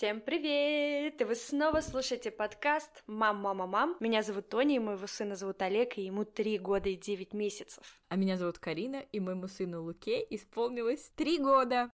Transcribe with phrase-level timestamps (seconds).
[0.00, 1.20] Всем привет!
[1.20, 3.98] И вы снова слушаете подкаст «Мам, мама, мам».
[4.00, 8.00] Меня зовут Тоня, и моего сына зовут Олег, и ему три года и девять месяцев.
[8.08, 11.90] А меня зовут Карина, и моему сыну Луке исполнилось три года.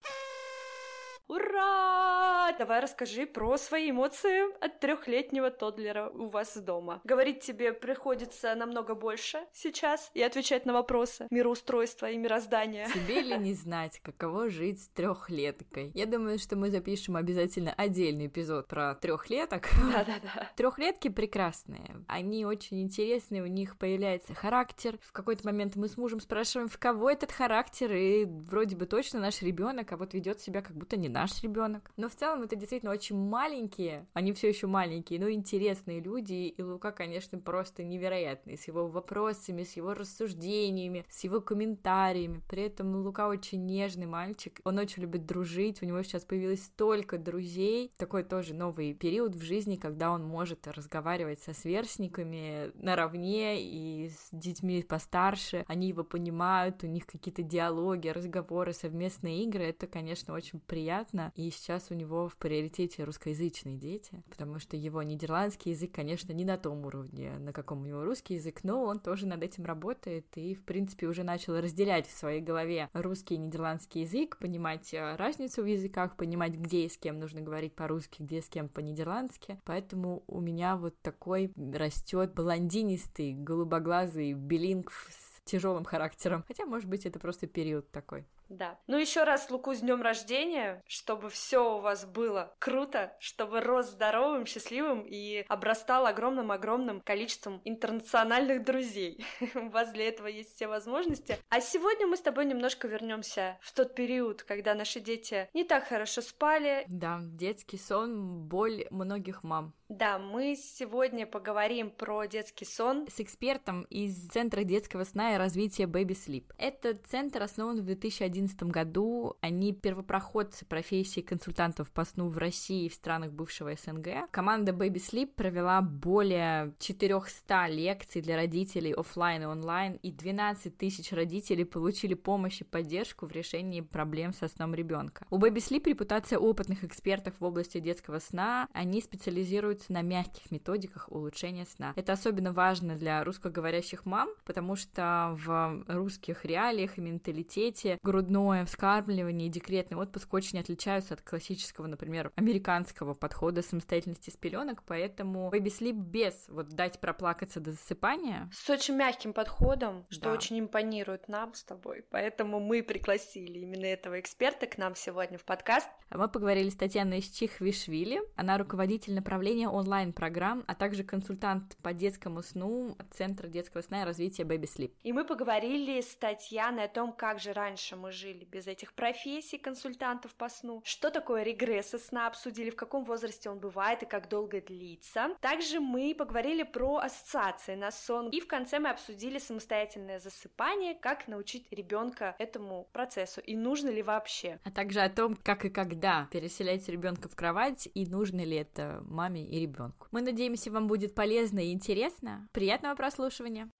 [1.28, 2.52] Ура!
[2.58, 7.00] Давай расскажи про свои эмоции от трехлетнего тодлера у вас дома.
[7.04, 12.88] Говорить тебе приходится намного больше сейчас и отвечать на вопросы мироустройства и мироздания.
[12.94, 15.90] Тебе ли не знать, каково жить с трехлеткой?
[15.94, 19.68] Я думаю, что мы запишем обязательно отдельный эпизод про трехлеток.
[19.92, 20.50] Да-да-да.
[20.56, 22.04] Трехлетки прекрасные.
[22.06, 24.98] Они очень интересные, у них появляется характер.
[25.02, 29.20] В какой-то момент мы с мужем спрашиваем, в кого этот характер, и вроде бы точно
[29.20, 31.90] наш ребенок, а вот ведет себя как будто не наш ребенок.
[31.96, 36.62] Но в целом это действительно очень маленькие, они все еще маленькие, но интересные люди, и
[36.62, 42.42] Лука, конечно, просто невероятный, с его вопросами, с его рассуждениями, с его комментариями.
[42.48, 47.18] При этом Лука очень нежный мальчик, он очень любит дружить, у него сейчас появилось столько
[47.18, 54.10] друзей, такой тоже новый период в жизни, когда он может разговаривать со сверстниками наравне и
[54.10, 60.34] с детьми постарше, они его понимают, у них какие-то диалоги, разговоры, совместные игры, это, конечно,
[60.34, 65.72] очень приятно понятно, и сейчас у него в приоритете русскоязычные дети, потому что его нидерландский
[65.72, 69.26] язык, конечно, не на том уровне, на каком у него русский язык, но он тоже
[69.26, 74.02] над этим работает и, в принципе, уже начал разделять в своей голове русский и нидерландский
[74.02, 78.42] язык, понимать э, разницу в языках, понимать, где и с кем нужно говорить по-русски, где
[78.42, 79.60] с кем по-нидерландски.
[79.64, 86.44] Поэтому у меня вот такой растет блондинистый, голубоглазый билинг с тяжелым характером.
[86.46, 88.26] Хотя, может быть, это просто период такой.
[88.48, 88.78] Да.
[88.86, 93.90] Ну еще раз Луку с днем рождения, чтобы все у вас было круто, чтобы рос
[93.90, 99.24] здоровым, счастливым и обрастал огромным-огромным количеством интернациональных друзей.
[99.54, 101.38] У вас для этого есть все возможности.
[101.48, 105.88] А сегодня мы с тобой немножко вернемся в тот период, когда наши дети не так
[105.88, 106.84] хорошо спали.
[106.88, 109.74] Да, детский сон, боль многих мам.
[109.88, 115.84] Да, мы сегодня поговорим про детский сон с экспертом из Центра детского сна и развития
[115.84, 116.44] Baby Sleep.
[116.58, 119.36] Этот центр основан в 2011 2011 году.
[119.40, 124.30] Они первопроходцы профессии консультантов по сну в России и в странах бывшего СНГ.
[124.30, 131.12] Команда Baby Sleep провела более 400 лекций для родителей офлайн и онлайн, и 12 тысяч
[131.12, 135.26] родителей получили помощь и поддержку в решении проблем со сном ребенка.
[135.30, 138.68] У Baby Sleep репутация опытных экспертов в области детского сна.
[138.72, 141.92] Они специализируются на мягких методиках улучшения сна.
[141.96, 149.48] Это особенно важно для русскоговорящих мам, потому что в русских реалиях и менталитете грудное вскармливание
[149.48, 155.66] и декретный отпуск очень отличаются от классического, например, американского подхода самостоятельности с пеленок, поэтому Baby
[155.66, 158.50] Sleep без вот дать проплакаться до засыпания.
[158.52, 160.32] С очень мягким подходом, что да.
[160.32, 165.44] очень импонирует нам с тобой, поэтому мы пригласили именно этого эксперта к нам сегодня в
[165.44, 165.88] подкаст.
[166.10, 172.96] Мы поговорили с Татьяной Чихвишвили, она руководитель направления онлайн-программ, а также консультант по детскому сну
[173.10, 174.92] Центра детского сна и развития Baby Sleep.
[175.02, 179.56] И мы поговорили с Татьяной о том, как же раньше мы жили без этих профессий
[179.56, 184.28] консультантов по сну, что такое регресс сна обсудили, в каком возрасте он бывает и как
[184.28, 185.34] долго длится.
[185.40, 191.28] Также мы поговорили про ассоциации на сон, и в конце мы обсудили самостоятельное засыпание, как
[191.28, 194.60] научить ребенка этому процессу и нужно ли вообще.
[194.64, 199.00] А также о том, как и когда переселять ребенка в кровать и нужно ли это
[199.06, 200.08] маме и ребенку.
[200.10, 202.46] Мы надеемся, вам будет полезно и интересно.
[202.52, 203.70] Приятного прослушивания!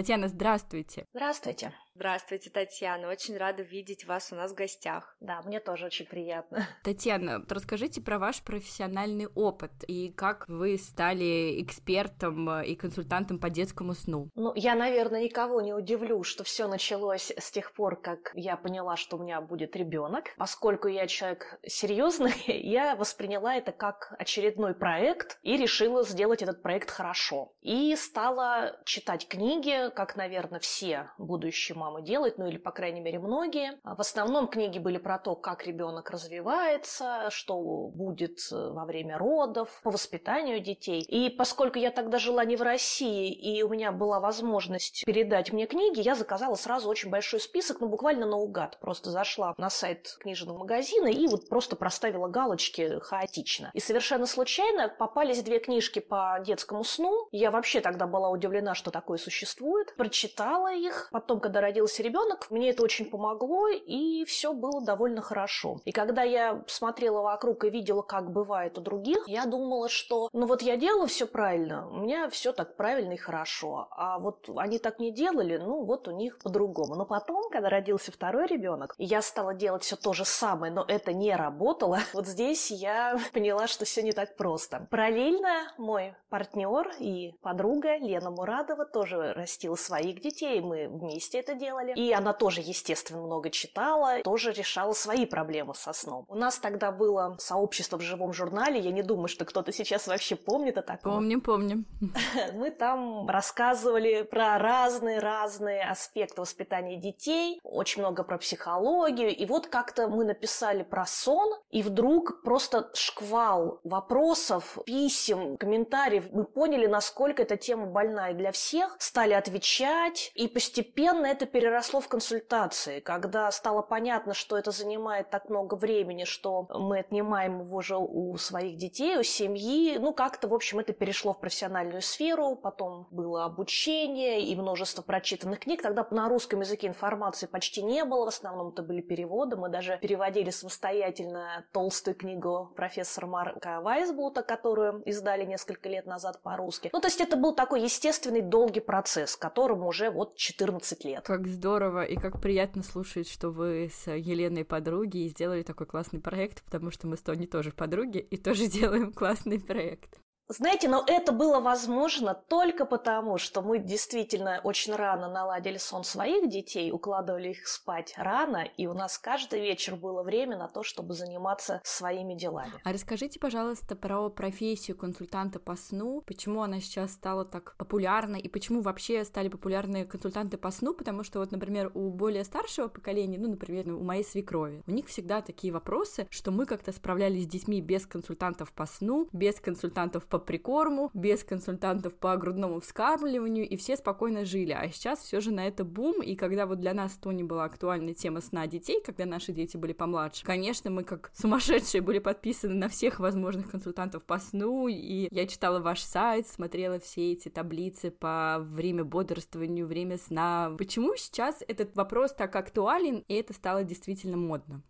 [0.00, 1.04] Татьяна, здравствуйте.
[1.12, 1.74] Здравствуйте.
[1.94, 3.08] Здравствуйте, Татьяна.
[3.08, 5.16] Очень рада видеть вас у нас в гостях.
[5.20, 6.66] Да, мне тоже очень приятно.
[6.84, 13.94] Татьяна, расскажите про ваш профессиональный опыт и как вы стали экспертом и консультантом по детскому
[13.94, 14.30] сну.
[14.34, 18.96] Ну, я, наверное, никого не удивлю, что все началось с тех пор, как я поняла,
[18.96, 20.26] что у меня будет ребенок.
[20.36, 26.90] Поскольку я человек серьезный, я восприняла это как очередной проект и решила сделать этот проект
[26.90, 27.52] хорошо.
[27.62, 33.18] И стала читать книги, как, наверное, все будущие мамы делают, ну или, по крайней мере,
[33.18, 33.78] многие.
[33.82, 39.16] А в основном книги были про то, как ребенок развивается, что будет э, во время
[39.18, 41.00] родов, по воспитанию детей.
[41.00, 45.66] И поскольку я тогда жила не в России, и у меня была возможность передать мне
[45.66, 48.78] книги, я заказала сразу очень большой список, ну буквально наугад.
[48.80, 53.70] Просто зашла на сайт книжного магазина и вот просто проставила галочки хаотично.
[53.74, 57.28] И совершенно случайно попались две книжки по детскому сну.
[57.32, 59.94] Я вообще тогда была удивлена, что такое существует.
[59.96, 61.08] Прочитала их.
[61.12, 65.80] Потом, когда родился ребенок, мне это очень помогло, и все было довольно хорошо.
[65.84, 70.46] И когда я смотрела вокруг и видела, как бывает у других, я думала, что ну
[70.46, 73.88] вот я делаю все правильно, у меня все так правильно и хорошо.
[73.92, 76.96] А вот они так не делали, ну вот у них по-другому.
[76.96, 81.12] Но потом, когда родился второй ребенок, я стала делать все то же самое, но это
[81.12, 81.98] не работало.
[82.12, 84.86] Вот здесь я поняла, что все не так просто.
[84.90, 91.92] Параллельно мой партнер и подруга Лена Мурадова тоже растила своих детей, мы вместе это делали.
[91.94, 96.24] И она тоже, естественно, много читала, тоже решала свои проблемы со сном.
[96.28, 100.36] У нас тогда было сообщество в живом журнале, я не думаю, что кто-то сейчас вообще
[100.36, 101.14] помнит о таком.
[101.14, 101.86] Помним, помним.
[102.54, 110.08] Мы там рассказывали про разные-разные аспекты воспитания детей, очень много про психологию, и вот как-то
[110.08, 116.24] мы написали про сон, и вдруг просто шквал вопросов, писем, комментариев.
[116.32, 122.08] Мы поняли, насколько эта тема больная для всех, стали отвечать, и постепенно это переросло в
[122.08, 127.96] консультации, когда стало понятно, что это занимает так много времени, что мы отнимаем его же
[127.96, 129.98] у своих детей, у семьи.
[129.98, 135.60] Ну, как-то, в общем, это перешло в профессиональную сферу, потом было обучение и множество прочитанных
[135.60, 135.82] книг.
[135.82, 139.56] Тогда на русском языке информации почти не было, в основном это были переводы.
[139.56, 146.90] Мы даже переводили самостоятельно толстую книгу профессора Марка Вайсблута, которую издали несколько лет назад по-русски.
[146.92, 151.26] Ну, то есть это был такой естественный долгий процесс, которому уже вот 14 лет.
[151.40, 156.20] Как здорово и как приятно слушать, что вы с Еленой подруги и сделали такой классный
[156.20, 160.20] проект, потому что мы с Тони тоже подруги и тоже делаем классный проект.
[160.50, 166.50] Знаете, но это было возможно только потому, что мы действительно очень рано наладили сон своих
[166.50, 171.14] детей, укладывали их спать рано, и у нас каждый вечер было время на то, чтобы
[171.14, 172.72] заниматься своими делами.
[172.82, 178.48] А расскажите, пожалуйста, про профессию консультанта по сну, почему она сейчас стала так популярна, и
[178.48, 183.38] почему вообще стали популярны консультанты по сну, потому что вот, например, у более старшего поколения,
[183.38, 187.46] ну, например, у моей свекрови, у них всегда такие вопросы, что мы как-то справлялись с
[187.46, 193.76] детьми без консультантов по сну, без консультантов по прикорму, без консультантов по грудному вскармливанию, и
[193.76, 194.72] все спокойно жили.
[194.72, 197.64] А сейчас все же на это бум, и когда вот для нас то не была
[197.64, 202.74] актуальная тема сна детей, когда наши дети были помладше, конечно, мы как сумасшедшие были подписаны
[202.74, 208.10] на всех возможных консультантов по сну, и я читала ваш сайт, смотрела все эти таблицы
[208.10, 210.74] по время бодрствованию, время сна.
[210.78, 214.82] Почему сейчас этот вопрос так актуален, и это стало действительно модно?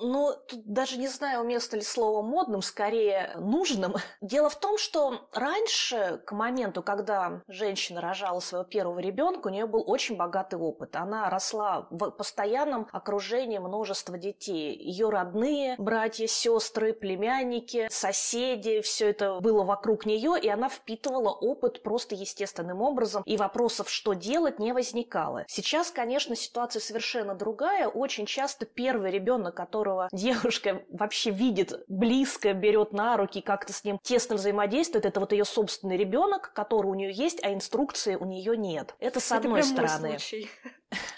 [0.00, 3.94] Ну, тут даже не знаю, уместно ли слово модным, скорее нужным.
[4.20, 9.66] Дело в том, что раньше, к моменту, когда женщина рожала своего первого ребенка, у нее
[9.66, 10.96] был очень богатый опыт.
[10.96, 14.76] Она росла в постоянном окружении множества детей.
[14.76, 21.82] Ее родные, братья, сестры, племянники, соседи, все это было вокруг нее, и она впитывала опыт
[21.82, 25.44] просто естественным образом, и вопросов, что делать, не возникало.
[25.48, 27.88] Сейчас, конечно, ситуация совершенно другая.
[27.88, 33.84] Очень часто первый ребенок, который которого девушка вообще видит близко, берет на руки, как-то с
[33.84, 38.24] ним тесно взаимодействует, это вот ее собственный ребенок, который у нее есть, а инструкции у
[38.24, 38.94] нее нет.
[38.98, 40.18] Это с одной это стороны.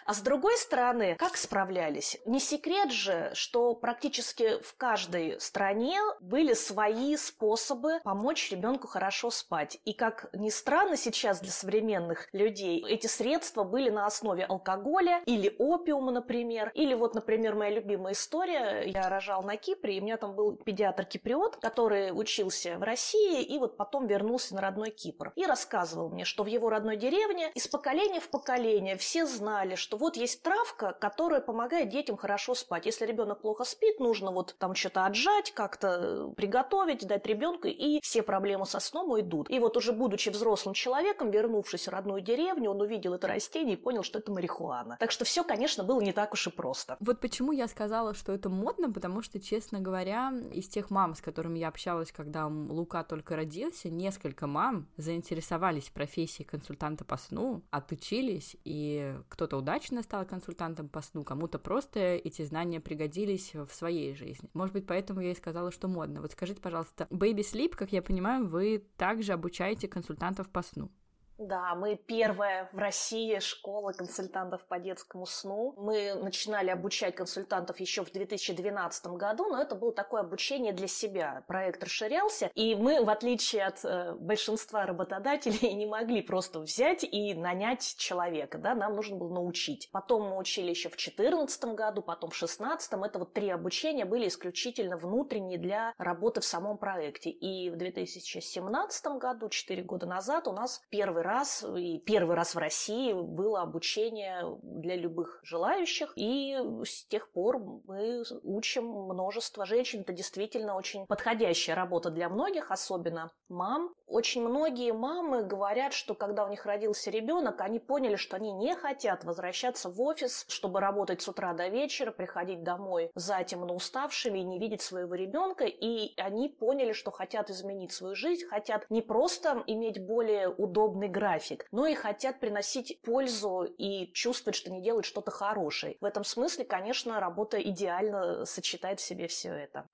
[0.04, 2.18] А с другой стороны, как справлялись?
[2.24, 9.78] Не секрет же, что практически в каждой стране были свои способы помочь ребенку хорошо спать.
[9.84, 15.54] И как ни странно сейчас для современных людей, эти средства были на основе алкоголя или
[15.58, 16.70] опиума, например.
[16.74, 18.82] Или вот, например, моя любимая история.
[18.86, 23.58] Я рожал на Кипре, и у меня там был педиатр-киприот, который учился в России и
[23.58, 25.32] вот потом вернулся на родной Кипр.
[25.36, 29.76] И рассказывал мне, что в его родной деревне из поколения в поколение все знали, знали,
[29.76, 32.86] что вот есть травка, которая помогает детям хорошо спать.
[32.86, 38.22] Если ребенок плохо спит, нужно вот там что-то отжать, как-то приготовить, дать ребенку, и все
[38.22, 39.50] проблемы со сном уйдут.
[39.50, 43.80] И вот уже будучи взрослым человеком, вернувшись в родную деревню, он увидел это растение и
[43.80, 44.96] понял, что это марихуана.
[45.00, 46.96] Так что все, конечно, было не так уж и просто.
[47.00, 51.20] Вот почему я сказала, что это модно, потому что, честно говоря, из тех мам, с
[51.20, 58.56] которыми я общалась, когда Лука только родился, несколько мам заинтересовались профессией консультанта по сну, отучились,
[58.64, 64.14] и кто-то кому-то удачно стал консультантом по сну, кому-то просто эти знания пригодились в своей
[64.14, 64.50] жизни.
[64.54, 66.20] Может быть, поэтому я и сказала, что модно.
[66.20, 70.90] Вот скажите, пожалуйста, Baby Sleep, как я понимаю, вы также обучаете консультантов по сну.
[71.38, 75.74] Да, мы первая в России школа консультантов по детскому сну.
[75.76, 81.44] Мы начинали обучать консультантов еще в 2012 году, но это было такое обучение для себя.
[81.46, 87.34] Проект расширялся, и мы, в отличие от э, большинства работодателей, не могли просто взять и
[87.34, 88.56] нанять человека.
[88.56, 88.74] Да?
[88.74, 89.90] Нам нужно было научить.
[89.92, 92.92] Потом мы учили еще в 2014 году, потом в 2016.
[92.92, 97.28] Это вот три обучения были исключительно внутренние для работы в самом проекте.
[97.28, 102.58] И в 2017 году, 4 года назад, у нас первый раз, и первый раз в
[102.58, 110.00] России было обучение для любых желающих, и с тех пор мы учим множество женщин.
[110.00, 113.92] Это действительно очень подходящая работа для многих, особенно мам.
[114.06, 118.74] Очень многие мамы говорят, что когда у них родился ребенок, они поняли, что они не
[118.76, 124.44] хотят возвращаться в офис, чтобы работать с утра до вечера, приходить домой затемно уставшими и
[124.44, 129.64] не видеть своего ребенка, и они поняли, что хотят изменить свою жизнь, хотят не просто
[129.66, 135.30] иметь более удобный график, но и хотят приносить пользу и чувствовать, что они делают что-то
[135.30, 135.96] хорошее.
[136.00, 139.86] В этом смысле, конечно, работа идеально сочетает в себе все это.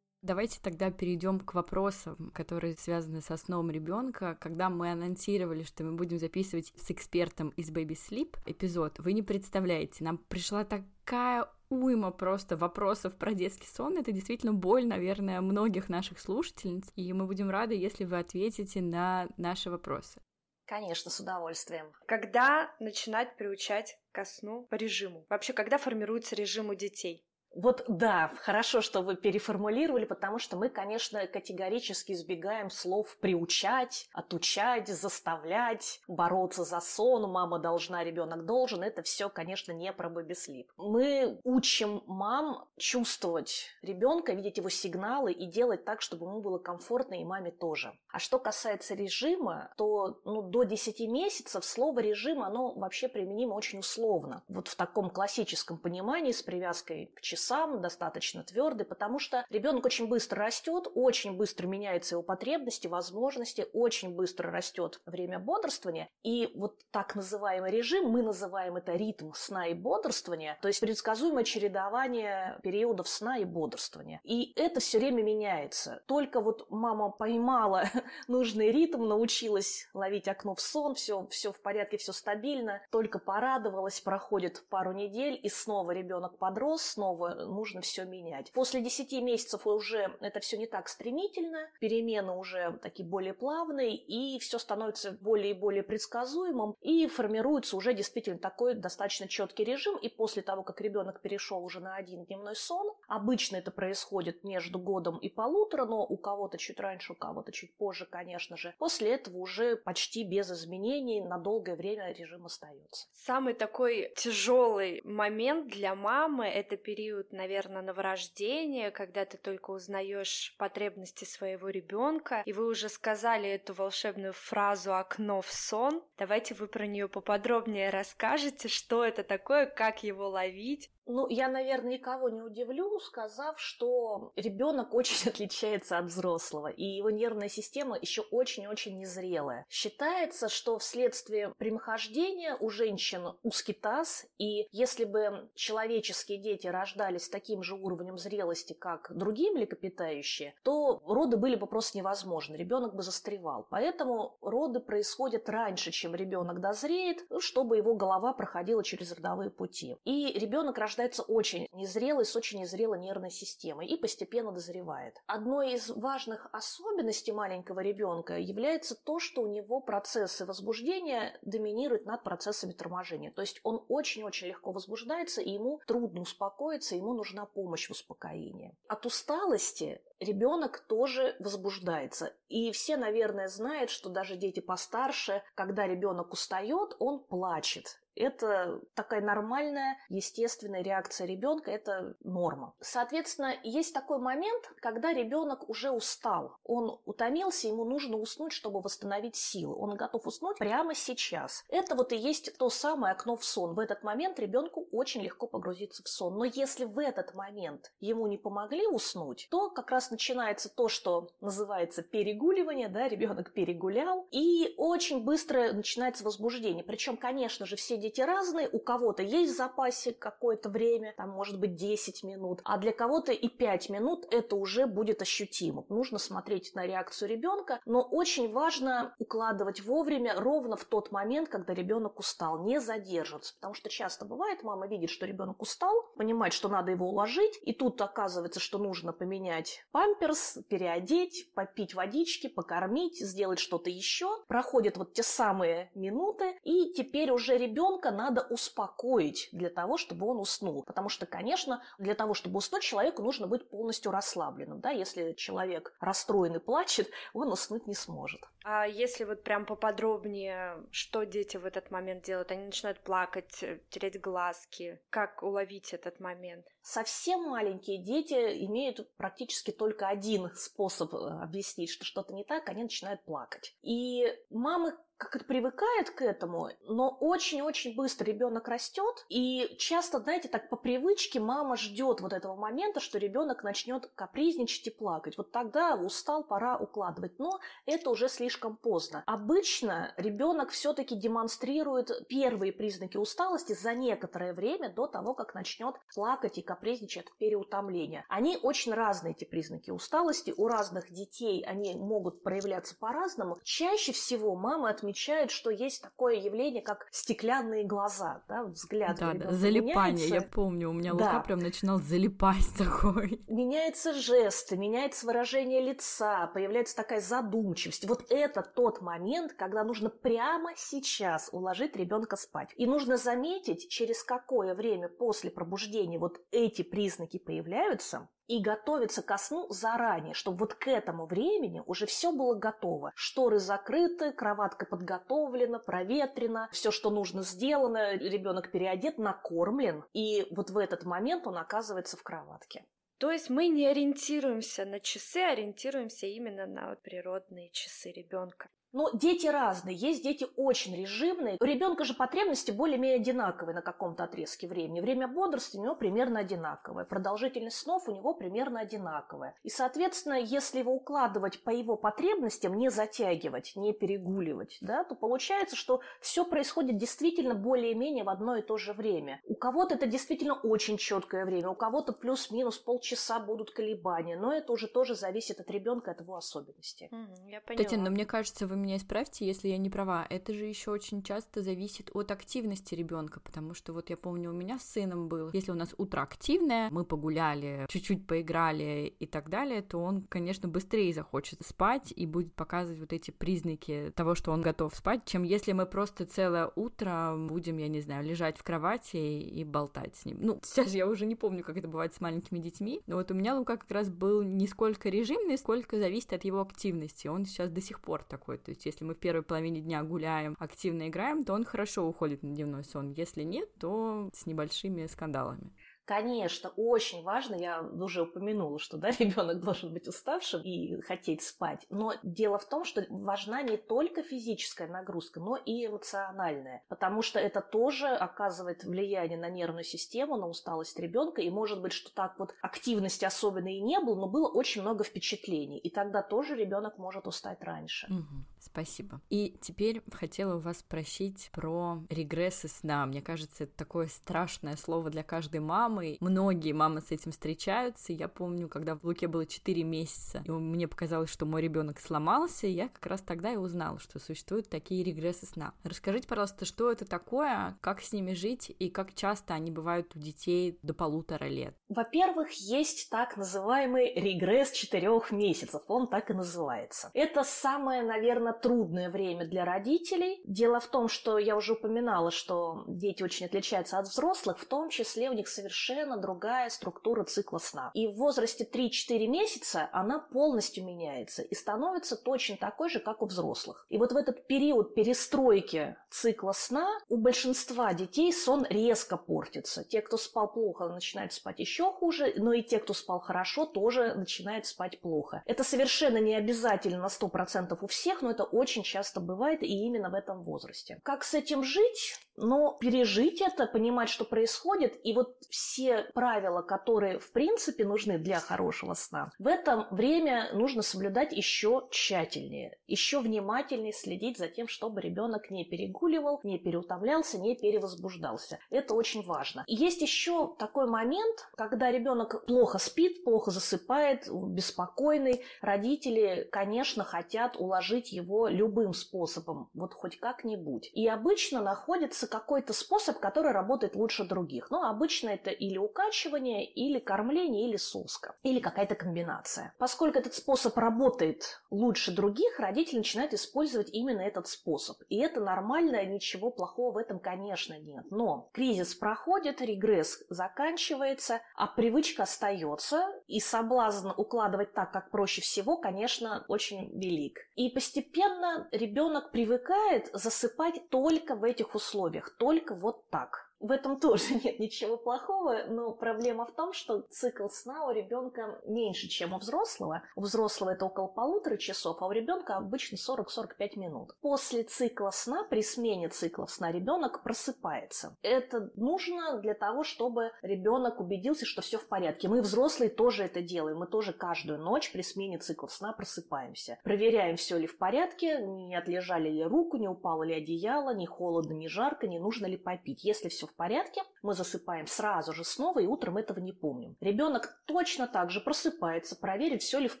[0.22, 4.38] Давайте тогда перейдем к вопросам, которые связаны со сном ребенка.
[4.40, 9.22] Когда мы анонсировали, что мы будем записывать с экспертом из Baby Sleep эпизод, вы не
[9.22, 10.64] представляете, нам пришла
[11.10, 13.98] такая уйма просто вопросов про детский сон.
[13.98, 16.84] Это действительно боль, наверное, многих наших слушательниц.
[16.94, 20.20] И мы будем рады, если вы ответите на наши вопросы.
[20.66, 21.92] Конечно, с удовольствием.
[22.06, 25.26] Когда начинать приучать ко сну по режиму?
[25.28, 27.26] Вообще, когда формируется режим у детей?
[27.54, 34.88] Вот да, хорошо, что вы переформулировали, потому что мы, конечно, категорически избегаем слов приучать, отучать,
[34.88, 38.82] заставлять, бороться за сон, мама должна, ребенок должен.
[38.82, 40.70] Это все, конечно, не про бэби-слип.
[40.76, 47.14] Мы учим мам чувствовать ребенка, видеть его сигналы и делать так, чтобы ему было комфортно
[47.14, 47.92] и маме тоже.
[48.12, 53.80] А что касается режима, то ну, до 10 месяцев слово режим, оно вообще применимо очень
[53.80, 54.44] условно.
[54.48, 59.84] Вот в таком классическом понимании с привязкой к часам сам, достаточно твердый, потому что ребенок
[59.84, 66.08] очень быстро растет, очень быстро меняются его потребности, возможности, очень быстро растет время бодрствования.
[66.22, 71.44] И вот так называемый режим, мы называем это ритм сна и бодрствования, то есть предсказуемое
[71.44, 74.20] чередование периодов сна и бодрствования.
[74.24, 76.02] И это все время меняется.
[76.06, 77.84] Только вот мама поймала
[78.28, 84.00] нужный ритм, научилась ловить окно в сон, все, все в порядке, все стабильно, только порадовалась,
[84.00, 88.52] проходит пару недель, и снова ребенок подрос, снова нужно все менять.
[88.52, 94.38] После 10 месяцев уже это все не так стремительно, перемены уже такие более плавные, и
[94.38, 100.08] все становится более и более предсказуемым, и формируется уже действительно такой достаточно четкий режим, и
[100.08, 105.18] после того, как ребенок перешел уже на один дневной сон, обычно это происходит между годом
[105.18, 109.38] и полутора, но у кого-то чуть раньше, у кого-то чуть позже, конечно же, после этого
[109.38, 113.08] уже почти без изменений на долгое время режим остается.
[113.12, 120.54] Самый такой тяжелый момент для мамы это период период, наверное, новорождения, когда ты только узнаешь
[120.58, 126.02] потребности своего ребенка, и вы уже сказали эту волшебную фразу «окно в сон».
[126.18, 130.90] Давайте вы про нее поподробнее расскажете, что это такое, как его ловить.
[131.12, 137.10] Ну, я, наверное, никого не удивлю, сказав, что ребенок очень отличается от взрослого, и его
[137.10, 139.66] нервная система еще очень-очень незрелая.
[139.68, 147.64] Считается, что вследствие прямохождения у женщин узкий таз, и если бы человеческие дети рождались таким
[147.64, 153.66] же уровнем зрелости, как другие млекопитающие, то роды были бы просто невозможны, ребенок бы застревал.
[153.70, 159.96] Поэтому роды происходят раньше, чем ребенок дозреет, чтобы его голова проходила через родовые пути.
[160.04, 165.16] И ребенок рождается рождается очень незрелый, с очень незрелой нервной системой и постепенно дозревает.
[165.26, 172.22] Одной из важных особенностей маленького ребенка является то, что у него процессы возбуждения доминируют над
[172.22, 173.30] процессами торможения.
[173.30, 178.76] То есть он очень-очень легко возбуждается, и ему трудно успокоиться, ему нужна помощь в успокоении.
[178.88, 182.34] От усталости ребенок тоже возбуждается.
[182.48, 188.00] И все, наверное, знают, что даже дети постарше, когда ребенок устает, он плачет.
[188.20, 192.74] Это такая нормальная, естественная реакция ребенка, это норма.
[192.80, 196.56] Соответственно, есть такой момент, когда ребенок уже устал.
[196.64, 199.74] Он утомился, ему нужно уснуть, чтобы восстановить силы.
[199.74, 201.64] Он готов уснуть прямо сейчас.
[201.70, 203.74] Это вот и есть то самое окно в сон.
[203.74, 206.36] В этот момент ребенку очень легко погрузиться в сон.
[206.36, 211.28] Но если в этот момент ему не помогли уснуть, то как раз начинается то, что
[211.40, 216.84] называется перегуливание, да, ребенок перегулял, и очень быстро начинается возбуждение.
[216.84, 221.60] Причем, конечно же, все дети разные, у кого-то есть в запасе какое-то время, там может
[221.60, 225.84] быть 10 минут, а для кого-то и 5 минут это уже будет ощутимо.
[225.88, 231.74] Нужно смотреть на реакцию ребенка, но очень важно укладывать вовремя, ровно в тот момент, когда
[231.74, 236.68] ребенок устал, не задерживаться, потому что часто бывает, мама видит, что ребенок устал, понимает, что
[236.68, 243.58] надо его уложить, и тут оказывается, что нужно поменять памперс, переодеть, попить водички, покормить, сделать
[243.58, 244.42] что-то еще.
[244.48, 250.26] Проходят вот те самые минуты, и теперь уже ребенок ребенка надо успокоить для того, чтобы
[250.26, 250.82] он уснул.
[250.84, 254.80] Потому что, конечно, для того, чтобы уснуть, человеку нужно быть полностью расслабленным.
[254.80, 254.90] Да?
[254.90, 258.40] Если человек расстроен и плачет, он уснуть не сможет.
[258.64, 262.50] А если вот прям поподробнее, что дети в этот момент делают?
[262.50, 265.00] Они начинают плакать, э, тереть глазки.
[265.10, 266.66] Как уловить этот момент?
[266.82, 268.34] Совсем маленькие дети
[268.66, 273.74] имеют практически только один способ э, объяснить, что что-то не так, они начинают плакать.
[273.82, 274.94] И мамы
[275.28, 281.40] как привыкает к этому, но очень-очень быстро ребенок растет, и часто, знаете, так по привычке
[281.40, 285.36] мама ждет вот этого момента, что ребенок начнет капризничать и плакать.
[285.36, 287.38] Вот тогда устал, пора укладывать.
[287.38, 289.22] Но это уже слишком поздно.
[289.26, 296.56] Обычно ребенок все-таки демонстрирует первые признаки усталости за некоторое время до того, как начнет плакать
[296.56, 298.24] и капризничать от переутомления.
[298.28, 300.54] Они очень разные, эти признаки усталости.
[300.56, 303.58] У разных детей они могут проявляться по-разному.
[303.62, 309.18] Чаще всего мамы отмечают отмечают, что есть такое явление, как стеклянные глаза, да, взгляд.
[309.18, 310.34] Да, да, залипание, меняется.
[310.34, 311.26] я помню, у меня да.
[311.26, 313.42] Лука прям начинал залипать такой.
[313.48, 318.06] Меняется жесты, меняется выражение лица, появляется такая задумчивость.
[318.06, 322.70] Вот это тот момент, когда нужно прямо сейчас уложить ребенка спать.
[322.76, 329.38] И нужно заметить, через какое время после пробуждения вот эти признаки появляются, и готовиться ко
[329.38, 333.12] сну заранее, чтобы вот к этому времени уже все было готово.
[333.14, 340.78] Шторы закрыты, кроватка подготовлена, проветрена, все, что нужно, сделано, ребенок переодет, накормлен, и вот в
[340.78, 342.84] этот момент он оказывается в кроватке.
[343.18, 348.68] То есть мы не ориентируемся на часы, а ориентируемся именно на природные часы ребенка.
[348.92, 349.94] Но дети разные.
[349.94, 351.56] Есть дети очень режимные.
[351.60, 355.00] У ребенка же потребности более-менее одинаковые на каком-то отрезке времени.
[355.00, 357.04] Время бодрости у него примерно одинаковое.
[357.04, 359.54] Продолжительность снов у него примерно одинаковая.
[359.62, 365.76] И, соответственно, если его укладывать по его потребностям, не затягивать, не перегуливать, да, то получается,
[365.76, 369.40] что все происходит действительно более-менее в одно и то же время.
[369.44, 374.72] У кого-то это действительно очень четкое время, у кого-то плюс-минус полчаса будут колебания, но это
[374.72, 377.08] уже тоже зависит от ребенка, от его особенностей.
[377.12, 377.84] Mm, я поняла.
[377.84, 381.22] Татьяна, но мне кажется, вы меня исправьте, если я не права, это же еще очень
[381.22, 385.50] часто зависит от активности ребенка, потому что вот я помню, у меня с сыном был,
[385.52, 390.68] если у нас утро активное, мы погуляли, чуть-чуть поиграли и так далее, то он, конечно,
[390.68, 395.42] быстрее захочет спать и будет показывать вот эти признаки того, что он готов спать, чем
[395.42, 400.24] если мы просто целое утро будем, я не знаю, лежать в кровати и болтать с
[400.24, 400.38] ним.
[400.40, 403.34] Ну, сейчас я уже не помню, как это бывает с маленькими детьми, но вот у
[403.34, 407.28] меня Лука как раз был не сколько режимный, сколько зависит от его активности.
[407.28, 408.58] Он сейчас до сих пор такой.
[408.58, 412.42] То есть, если мы в первой половине дня гуляем, активно играем, то он хорошо уходит
[412.42, 413.10] на дневной сон.
[413.12, 415.72] Если нет, то с небольшими скандалами.
[416.10, 421.86] Конечно, очень важно, я уже упомянула, что да, ребенок должен быть уставшим и хотеть спать.
[421.88, 426.82] Но дело в том, что важна не только физическая нагрузка, но и эмоциональная.
[426.88, 431.42] Потому что это тоже оказывает влияние на нервную систему, на усталость ребенка.
[431.42, 435.04] И может быть, что так вот активности особенно и не было, но было очень много
[435.04, 435.78] впечатлений.
[435.78, 438.08] И тогда тоже ребенок может устать раньше.
[438.12, 439.20] Угу, спасибо.
[439.30, 443.06] И теперь хотела у вас спросить про регрессы сна.
[443.06, 446.16] Мне кажется, это такое страшное слово для каждой мамы.
[446.20, 448.12] Многие мамы с этим встречаются.
[448.12, 452.66] Я помню, когда в Луке было 4 месяца, и мне показалось, что мой ребенок сломался,
[452.66, 455.74] я как раз тогда и узнала, что существуют такие регрессы сна.
[455.82, 460.18] Расскажите, пожалуйста, что это такое, как с ними жить и как часто они бывают у
[460.18, 461.74] детей до полутора лет?
[461.88, 465.82] Во-первых, есть так называемый регресс четырех месяцев.
[465.86, 467.10] Он так и называется.
[467.14, 470.40] Это самое, наверное, трудное время для родителей.
[470.44, 474.88] Дело в том, что я уже упоминала, что дети очень отличаются от взрослых, в том
[474.90, 477.90] числе у них совершенно другая структура цикла сна.
[477.94, 483.26] И в возрасте 3-4 месяца она полностью меняется и становится точно такой же, как у
[483.26, 483.86] взрослых.
[483.88, 489.84] И вот в этот период перестройки цикла сна у большинства детей сон резко портится.
[489.84, 494.14] Те, кто спал плохо, начинают спать еще хуже, но и те, кто спал хорошо, тоже
[494.14, 495.42] начинают спать плохо.
[495.46, 500.10] Это совершенно не обязательно на 100% у всех, но это очень часто бывает и именно
[500.10, 501.00] в этом возрасте.
[501.02, 502.18] Как с этим жить?
[502.40, 508.40] Но пережить это, понимать, что происходит, и вот все правила, которые в принципе нужны для
[508.40, 515.02] хорошего сна, в это время нужно соблюдать еще тщательнее, еще внимательнее следить за тем, чтобы
[515.02, 518.58] ребенок не перегуливал, не переутомлялся, не перевозбуждался.
[518.70, 519.64] Это очень важно.
[519.66, 525.44] И есть еще такой момент, когда ребенок плохо спит, плохо засыпает, беспокойный.
[525.60, 530.90] Родители, конечно, хотят уложить его любым способом, вот хоть как-нибудь.
[530.94, 534.70] И обычно находится какой-то способ, который работает лучше других.
[534.70, 539.74] Ну, обычно это или укачивание, или кормление, или соска, или какая-то комбинация.
[539.78, 544.96] Поскольку этот способ работает лучше других, родители начинают использовать именно этот способ.
[545.08, 548.04] И это нормально, ничего плохого в этом, конечно, нет.
[548.10, 555.76] Но кризис проходит, регресс заканчивается, а привычка остается, и соблазн укладывать так, как проще всего,
[555.76, 557.38] конечно, очень велик.
[557.60, 563.49] И постепенно ребенок привыкает засыпать только в этих условиях, только вот так.
[563.60, 568.60] В этом тоже нет ничего плохого, но проблема в том, что цикл сна у ребенка
[568.66, 570.02] меньше, чем у взрослого.
[570.16, 574.16] У взрослого это около полутора часов, а у ребенка обычно 40-45 минут.
[574.22, 578.16] После цикла сна, при смене цикла сна, ребенок просыпается.
[578.22, 582.28] Это нужно для того, чтобы ребенок убедился, что все в порядке.
[582.28, 583.78] Мы, взрослые, тоже это делаем.
[583.78, 586.78] Мы тоже каждую ночь при смене цикла сна просыпаемся.
[586.82, 591.52] Проверяем, все ли в порядке, не отлежали ли руку, не упало ли одеяло, не холодно,
[591.52, 593.04] не жарко, не нужно ли попить.
[593.04, 596.96] Если все в порядке, мы засыпаем сразу же снова и утром этого не помним.
[597.00, 600.00] Ребенок точно так же просыпается, проверит, все ли в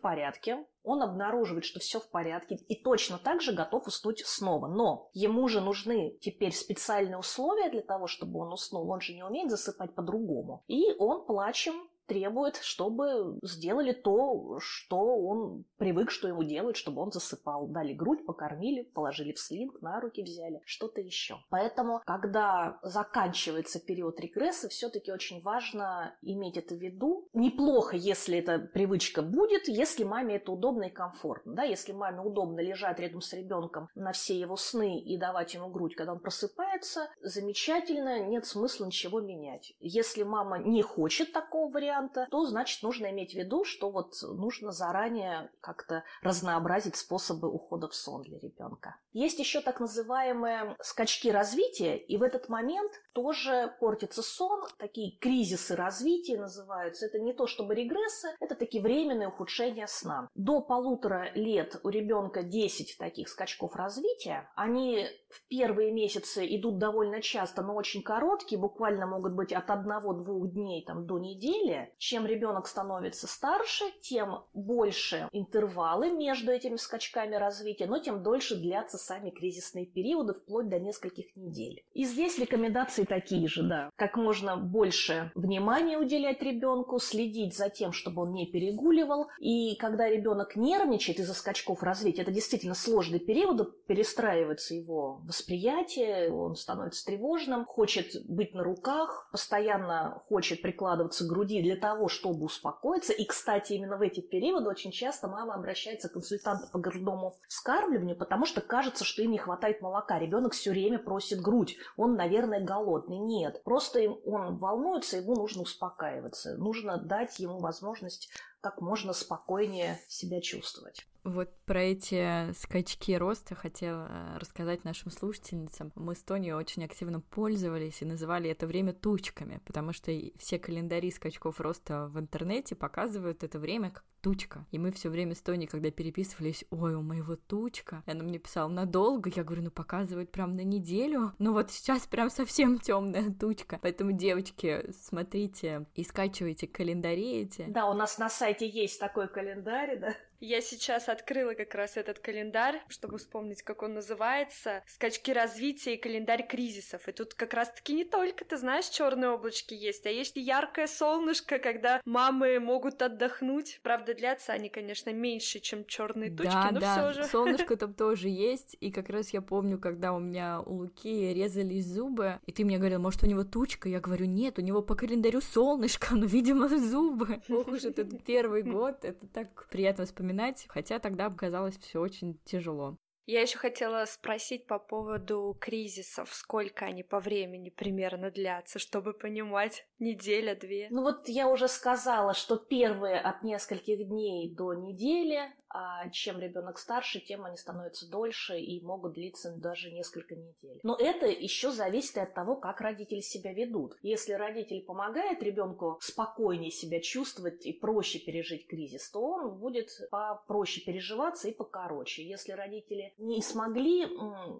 [0.00, 4.66] порядке, он обнаруживает, что все в порядке и точно так же готов уснуть снова.
[4.66, 8.90] Но ему же нужны теперь специальные условия для того, чтобы он уснул.
[8.90, 10.64] Он же не умеет засыпать по-другому.
[10.68, 17.12] И он плачем требует, чтобы сделали то, что он привык, что ему делают, чтобы он
[17.12, 17.68] засыпал.
[17.68, 21.36] Дали грудь, покормили, положили в слинг, на руки взяли, что-то еще.
[21.50, 27.28] Поэтому, когда заканчивается период регресса, все-таки очень важно иметь это в виду.
[27.32, 31.54] Неплохо, если эта привычка будет, если маме это удобно и комфортно.
[31.54, 31.62] Да?
[31.62, 35.94] Если маме удобно лежать рядом с ребенком на все его сны и давать ему грудь,
[35.94, 39.74] когда он просыпается, замечательно, нет смысла ничего менять.
[39.78, 44.14] Если мама не хочет такого варианта, варианта, то значит нужно иметь в виду, что вот
[44.22, 48.96] нужно заранее как-то разнообразить способы ухода в сон для ребенка.
[49.12, 55.76] Есть еще так называемые скачки развития, и в этот момент тоже портится сон, такие кризисы
[55.76, 57.06] развития называются.
[57.06, 60.28] Это не то чтобы регрессы, это такие временные ухудшения сна.
[60.34, 64.48] До полутора лет у ребенка 10 таких скачков развития.
[64.54, 70.52] Они в первые месяцы идут довольно часто, но очень короткие, буквально могут быть от одного-двух
[70.52, 71.79] дней там, до недели.
[71.98, 78.98] Чем ребенок становится старше, тем больше интервалы между этими скачками развития, но тем дольше длятся
[78.98, 81.84] сами кризисные периоды, вплоть до нескольких недель.
[81.92, 83.90] И здесь рекомендации такие же, да.
[83.96, 89.28] Как можно больше внимания уделять ребенку, следить за тем, чтобы он не перегуливал.
[89.38, 93.50] И когда ребенок нервничает из-за скачков развития, это действительно сложный период,
[93.86, 101.60] перестраивается его восприятие, он становится тревожным, хочет быть на руках, постоянно хочет прикладываться к груди
[101.70, 103.12] для того, чтобы успокоиться.
[103.12, 108.16] И, кстати, именно в эти периоды очень часто мама обращается к консультанту по грудному вскармливанию,
[108.16, 110.18] потому что кажется, что им не хватает молока.
[110.18, 111.76] Ребенок все время просит грудь.
[111.96, 113.18] Он, наверное, голодный.
[113.18, 113.62] Нет.
[113.62, 116.56] Просто он волнуется, ему нужно успокаиваться.
[116.56, 118.30] Нужно дать ему возможность
[118.60, 121.06] как можно спокойнее себя чувствовать.
[121.24, 125.92] Вот про эти скачки роста хотела э, рассказать нашим слушательницам.
[125.94, 131.10] Мы с Тони очень активно пользовались и называли это время тучками, потому что все календари
[131.10, 134.66] скачков роста в интернете показывают это время как тучка.
[134.70, 138.02] И мы все время с Тони, когда переписывались, ой, у моего тучка.
[138.06, 139.30] И она мне писала, надолго?
[139.34, 141.32] Я говорю, ну показывают прям на неделю.
[141.38, 143.78] Ну вот сейчас прям совсем темная тучка.
[143.82, 147.66] Поэтому, девочки, смотрите и скачивайте календари эти.
[147.68, 150.14] Да, у нас на сайте есть такой календарь, да.
[150.40, 154.82] Я сейчас открыла как раз этот календарь, чтобы вспомнить, как он называется.
[154.86, 157.06] Скачки развития и календарь кризисов.
[157.08, 160.86] И тут как раз-таки не только, ты знаешь, черные облачки есть, а есть и яркое
[160.86, 163.80] солнышко, когда мамы могут отдохнуть.
[163.82, 167.28] Правда, длятся они, конечно, меньше, чем черные тучки, да, но да, все же.
[167.28, 168.78] Солнышко там тоже есть.
[168.80, 172.78] И как раз я помню, когда у меня у Луки резались зубы, и ты мне
[172.78, 173.90] говорил, может, у него тучка?
[173.90, 177.42] Я говорю, нет, у него по календарю солнышко, но, видимо, зубы.
[177.50, 182.38] Ох уж этот первый год, это так приятно вспоминать вспоминать, хотя тогда казалось все очень
[182.44, 182.96] тяжело.
[183.30, 189.86] Я еще хотела спросить по поводу кризисов, сколько они по времени примерно длятся, чтобы понимать,
[190.00, 190.88] неделя-две.
[190.90, 196.78] Ну вот я уже сказала, что первые от нескольких дней до недели, а чем ребенок
[196.78, 200.80] старше, тем они становятся дольше и могут длиться даже несколько недель.
[200.82, 203.96] Но это еще зависит от того, как родители себя ведут.
[204.02, 210.84] Если родитель помогает ребенку спокойнее себя чувствовать и проще пережить кризис, то он будет попроще
[210.84, 212.24] переживаться и покороче.
[212.26, 214.08] Если родители не смогли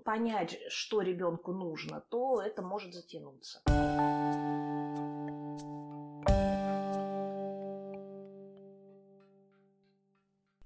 [0.04, 3.62] понять, что ребенку нужно, то это может затянуться.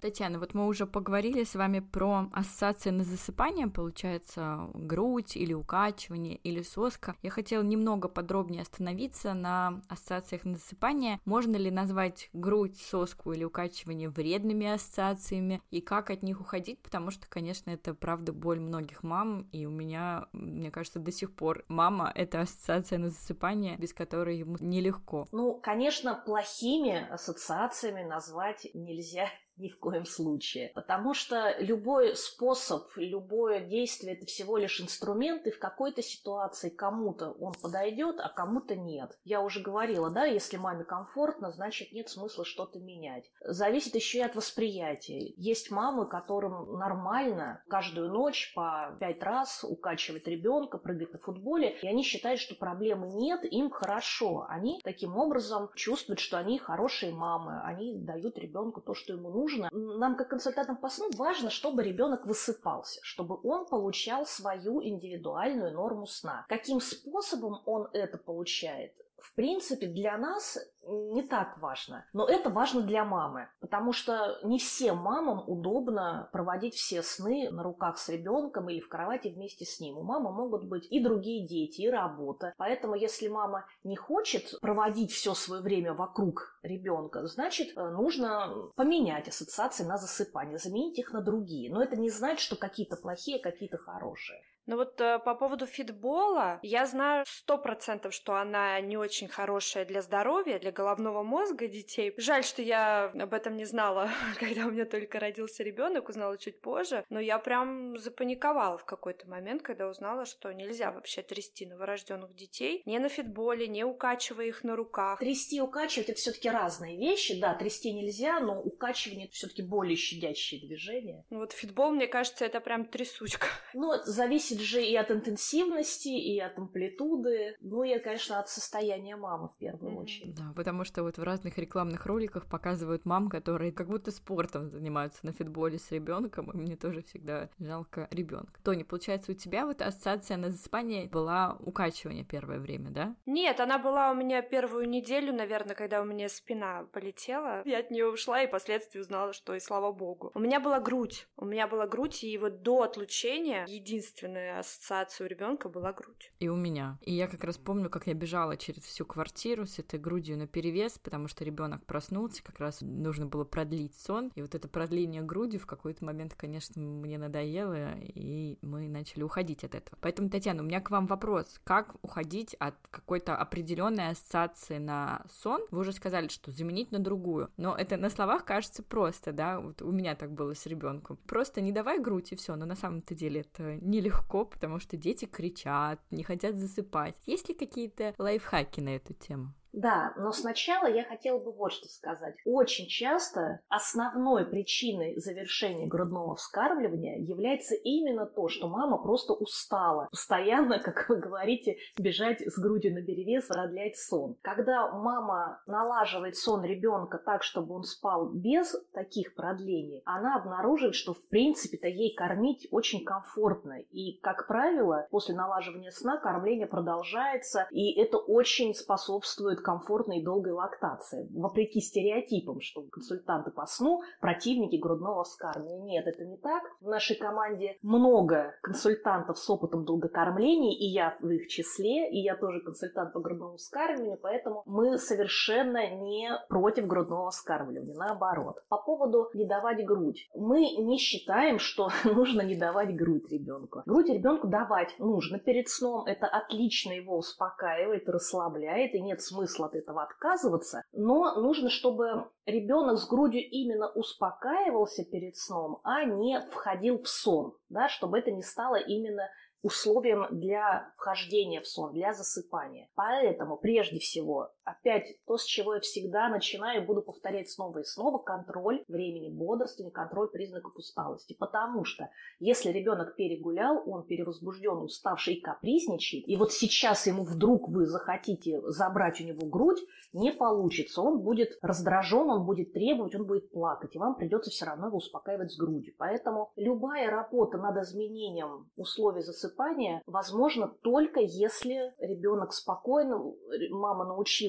[0.05, 6.37] Татьяна, вот мы уже поговорили с вами про ассоциации на засыпание, получается, грудь или укачивание
[6.37, 7.17] или соска.
[7.23, 11.21] Я хотела немного подробнее остановиться на ассоциациях на засыпание.
[11.25, 17.11] Можно ли назвать грудь, соску или укачивание вредными ассоциациями и как от них уходить, потому
[17.11, 21.65] что, конечно, это правда боль многих мам, и у меня, мне кажется, до сих пор
[21.69, 25.27] мама— это ассоциация на засыпание, без которой ему нелегко.
[25.33, 30.73] Ну, конечно, плохими ассоциациями назвать нельзя ни в коем случае.
[30.75, 37.31] Потому что любой способ, любое действие– это всего лишь инструмент, и в какой-то ситуации кому-то
[37.33, 39.17] он подойдет, а кому-то нет.
[39.25, 43.31] Я уже говорила, да, если маме комфортно, значит нет смысла что-то менять.
[43.41, 45.33] Зависит еще и от восприятия.
[45.37, 51.87] Есть мамы, которым нормально каждую ночь по пять раз укачивать ребенка, прыгать на футболе, и
[51.87, 54.47] они считают, что проблемы нет, им хорошо.
[54.49, 59.44] Они таким образом чувствуют, что они хорошие мамы, они дают ребенку то, что ему нужно,
[59.45, 65.73] нужно, нам как консультантам по сну важно, чтобы ребенок высыпался, чтобы он получал свою индивидуальную
[65.73, 66.47] норму сна.
[66.49, 68.93] Каким способом он это получает?
[69.25, 72.07] в принципе, для нас не так важно.
[72.13, 77.63] Но это важно для мамы, потому что не всем мамам удобно проводить все сны на
[77.63, 79.99] руках с ребенком или в кровати вместе с ним.
[79.99, 82.55] У мамы могут быть и другие дети, и работа.
[82.57, 89.29] Поэтому, если мама не хочет проводить все свое время вокруг ребенка, значит, э, нужно поменять
[89.29, 91.73] ассоциации на засыпание, заменить их на другие.
[91.73, 94.41] Но это не значит, что какие-то плохие, какие-то хорошие.
[94.67, 99.85] Но вот э, по поводу фитбола, я знаю сто процентов, что она не очень хорошая
[99.85, 102.13] для здоровья, для головного мозга детей.
[102.17, 104.11] Жаль, что я об этом не знала,
[104.41, 107.05] когда у меня только родился ребенок, узнала чуть позже.
[107.09, 112.83] Но я прям запаниковала в какой-то момент, когда узнала, что нельзя вообще трясти новорожденных детей
[112.85, 115.19] не на фитболе, не укачивая их на руках.
[115.19, 117.39] Трясти и укачивать это все-таки разные вещи.
[117.41, 121.25] Да, трясти нельзя, но укачивание это все-таки более щадящее движение.
[121.31, 123.47] Ну вот фитбол, мне кажется, это прям трясучка.
[123.77, 129.49] Ну, зависит же и от интенсивности, и от амплитуды, ну и, конечно, от состояния мамы
[129.49, 130.03] в первую mm-hmm.
[130.03, 130.35] очередь.
[130.35, 135.27] Да, потому что вот в разных рекламных роликах показывают мам, которые как будто спортом занимаются
[135.27, 138.59] на фитболе с ребенком, и мне тоже всегда жалко ребенка.
[138.63, 143.15] Тони, получается, у тебя вот ассоциация на засыпание была укачивание первое время, да?
[143.27, 147.61] Нет, она была у меня первую неделю, наверное, когда у меня спина полетела.
[147.67, 150.33] Я от нее ушла и впоследствии узнала, что и слава богу.
[150.35, 151.29] У меня была грудь.
[151.37, 156.33] У меня была грудь, и вот до отлучения единственное ассоциация у ребенка была грудь.
[156.41, 156.99] И у меня.
[157.03, 160.47] И я как раз помню, как я бежала через всю квартиру с этой грудью на
[160.55, 164.31] перевес, потому что ребенок проснулся, как раз нужно было продлить сон.
[164.35, 169.65] И вот это продление груди в какой-то момент, конечно, мне надоело, и мы начали уходить
[169.65, 169.99] от этого.
[170.01, 171.61] Поэтому, Татьяна, у меня к вам вопрос.
[171.65, 175.61] Как уходить от какой-то определенной ассоциации на сон?
[175.71, 177.51] Вы уже сказали, что заменить на другую.
[177.57, 179.61] Но это на словах кажется просто, да?
[179.61, 181.19] Вот у меня так было с ребенком.
[181.27, 184.97] Просто не давай грудь и все, но на самом-то деле это нелегко легко, потому что
[184.97, 187.15] дети кричат, не хотят засыпать.
[187.27, 189.53] Есть ли какие-то лайфхаки на эту тему?
[189.75, 192.37] Да, но сначала я хотела бы вот что сказать.
[192.45, 200.07] Очень часто основной причиной завершения грудного вскармливания является именно то, что мама просто устала.
[200.13, 204.37] Постоянно, как вы говорите, бежать с грудью на беревес, продлять сон.
[204.43, 211.15] Когда мама налаживает сон ребенка так, чтобы он спал без таких продлений, она обнаруживает, что
[211.15, 213.81] в принципе-то ей кормить очень комфортно.
[213.91, 220.53] И, как правило, после налаживания сна кормление продолжается, и это очень способствует комфортной и долгой
[220.53, 221.29] лактации.
[221.35, 225.85] Вопреки стереотипам, что консультанты по сну– противники грудного вскармливания.
[225.85, 226.63] Нет, это не так.
[226.81, 232.37] В нашей команде много консультантов с опытом долгокормления, и я в их числе, и я
[232.37, 238.63] тоже консультант по грудному вскармливанию, поэтому мы совершенно не против грудного вскармливания, наоборот.
[238.69, 240.29] По поводу не давать грудь.
[240.35, 243.83] Мы не считаем, что нужно не давать грудь ребенку.
[243.87, 246.07] Грудь ребенку давать нужно перед сном.
[246.07, 252.31] Это отлично его успокаивает, расслабляет, и нет смысла смысла от этого отказываться, но нужно, чтобы
[252.47, 258.31] ребенок с грудью именно успокаивался перед сном, а не входил в сон, да, чтобы это
[258.31, 259.29] не стало именно
[259.63, 262.89] условием для вхождения в сон, для засыпания.
[262.95, 267.85] Поэтому, прежде всего, опять то, с чего я всегда начинаю и буду повторять снова и
[267.85, 271.37] снова, контроль времени бодрствования, контроль признаков усталости.
[271.39, 277.69] Потому что если ребенок перегулял, он перевозбужден, уставший и капризничает, и вот сейчас ему вдруг
[277.69, 279.81] вы захотите забрать у него грудь,
[280.13, 281.03] не получится.
[281.03, 284.99] Он будет раздражен, он будет требовать, он будет плакать, и вам придется все равно его
[284.99, 285.95] успокаивать с грудью.
[285.99, 293.35] Поэтому любая работа над изменением условий засыпания возможно только если ребенок спокойно,
[293.71, 294.05] мама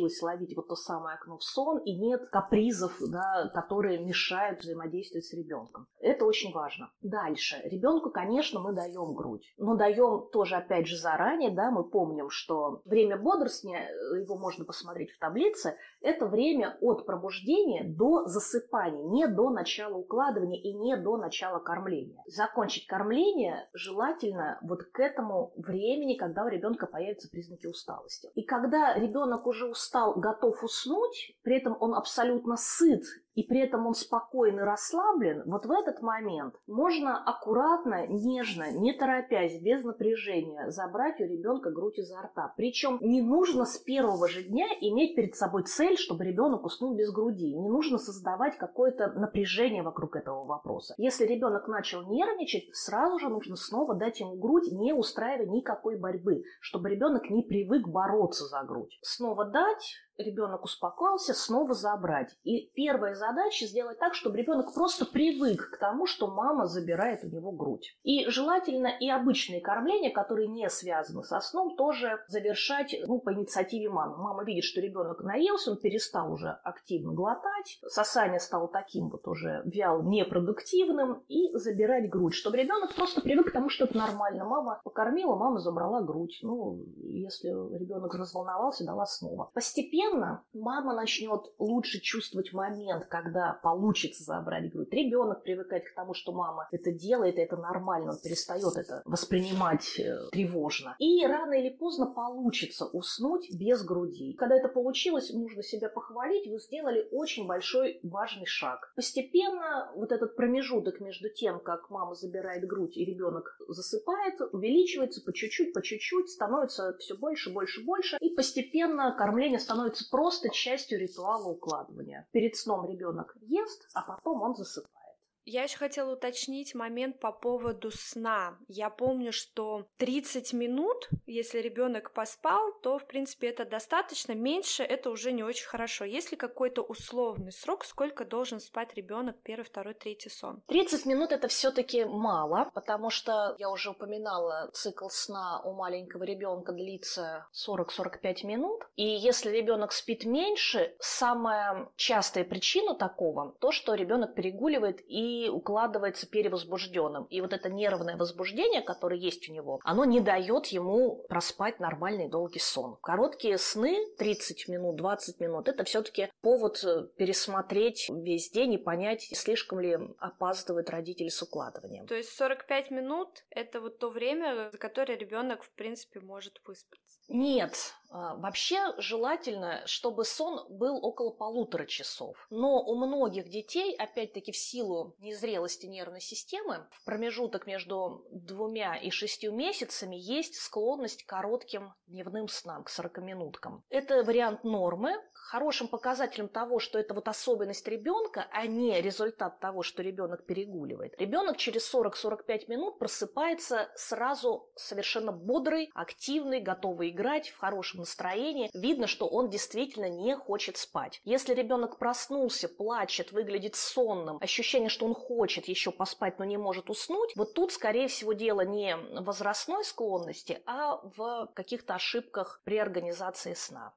[0.06, 5.26] научилась ловить вот то самое окно в сон, и нет капризов, да, которые мешают взаимодействовать
[5.26, 5.88] с ребенком.
[6.00, 6.92] Это очень важно.
[7.02, 7.62] Дальше.
[7.64, 12.82] Ребенку, конечно, мы даем грудь, но даем тоже, опять же, заранее, да, мы помним, что
[12.86, 13.90] время бодрствования,
[14.22, 20.62] его можно посмотреть в таблице, это время от пробуждения до засыпания, не до начала укладывания
[20.62, 22.24] и не до начала кормления.
[22.28, 28.30] Закончить кормление желательно вот к этому времени, когда у ребенка появятся признаки усталости.
[28.36, 33.04] И когда ребенок уже устал, готов уснуть, при этом он абсолютно сыт
[33.36, 39.62] и при этом он спокойно расслаблен, вот в этот момент можно аккуратно, нежно, не торопясь,
[39.62, 42.54] без напряжения забрать у ребенка грудь изо рта.
[42.58, 47.12] Причем не нужно с первого же дня иметь перед собой цель, чтобы ребенок уснул без
[47.12, 47.54] груди.
[47.54, 50.96] Не нужно создавать какое-то напряжение вокруг этого вопроса.
[50.98, 56.44] Если ребенок начал нервничать, сразу же нужно снова дать ему грудь, не устраивая никакой борьбы,
[56.62, 58.98] чтобы ребенок не привык бороться за грудь.
[59.02, 62.36] Снова дать, ребенок успокоился, снова забрать.
[62.44, 67.28] И первая задача сделать так, чтобы ребенок просто привык к тому, что мама забирает у
[67.28, 67.98] него грудь.
[68.04, 73.90] И желательно и обычные кормления, которые не связаны со сном, тоже завершать ну, по инициативе
[73.90, 74.18] мамы.
[74.18, 79.62] Мама видит, что ребенок наелся, он перестал уже активно глотать, сосание стало таким вот уже
[79.66, 84.46] вял непродуктивным, и забирать грудь, чтобы ребенок просто привык к тому, что это нормально.
[84.46, 86.40] Мама покормила, мама забрала грудь.
[86.42, 89.52] Ну, если ребенок разволновался, дала снова.
[89.54, 94.92] Постепенно мама начнет лучше чувствовать момент, когда получится забрать грудь.
[94.92, 100.18] Ребенок привыкает к тому, что мама это делает, это нормально, он перестает это воспринимать э,
[100.32, 100.96] тревожно.
[101.00, 104.34] И рано или поздно получится уснуть без груди.
[104.34, 108.92] Когда это получилось, нужно себя похвалить, вы сделали очень большой важный шаг.
[108.96, 115.32] Постепенно вот этот промежуток между тем, как мама забирает грудь и ребенок засыпает, увеличивается по
[115.32, 121.48] чуть-чуть, по чуть-чуть, становится все больше, больше, больше, и постепенно кормление становится просто частью ритуала
[121.48, 122.28] укладывания.
[122.34, 123.05] Перед сном ребенок
[123.42, 125.05] ест, а потом он засыпает.
[125.46, 128.58] Я еще хотела уточнить момент по поводу сна.
[128.68, 134.34] Я помню, что 30 минут, если ребенок поспал, то, в принципе, это достаточно.
[134.34, 136.04] Меньше это уже не очень хорошо.
[136.04, 140.64] Есть ли какой-то условный срок, сколько должен спать ребенок первый, второй, третий сон?
[140.66, 146.72] 30 минут это все-таки мало, потому что я уже упоминала, цикл сна у маленького ребенка
[146.72, 148.82] длится 40-45 минут.
[148.96, 156.28] И если ребенок спит меньше, самая частая причина такого то, что ребенок перегуливает и укладывается
[156.28, 157.26] перевозбужденным.
[157.26, 162.30] И вот это нервное возбуждение, которое есть у него, оно не дает ему проспать нормальный
[162.30, 162.98] долгий сон.
[163.02, 169.24] Короткие сны, 30 минут, 20 минут, это все-таки повод э, пересмотреть весь день и понять,
[169.34, 172.08] слишком ли опаздывают родители с укладыванием.
[172.08, 177.20] То есть 45 минут– это вот то время, за которое ребенок, в принципе, может выспаться?
[177.28, 182.38] Нет, Вообще желательно, чтобы сон был около полутора часов.
[182.50, 189.10] Но у многих детей, опять-таки в силу незрелости нервной системы, в промежуток между двумя и
[189.10, 193.84] шестью месяцами есть склонность к коротким дневным снам, к 40 минуткам.
[193.90, 199.84] Это вариант нормы, хорошим показателем того, что это вот особенность ребенка, а не результат того,
[199.84, 201.14] что ребенок перегуливает.
[201.20, 208.70] Ребенок через 40-45 минут просыпается сразу совершенно бодрый, активный, готовый играть, в хорошем настроении.
[208.74, 211.22] Видно, что он действительно не хочет спать.
[211.26, 216.90] Если ребенок проснулся, плачет, выглядит сонным, ощущение, что он хочет еще поспать, но не может
[216.90, 223.54] уснуть, вот тут, скорее всего, дело не возрастной склонности, а в каких-то ошибках при организации
[223.54, 223.94] сна.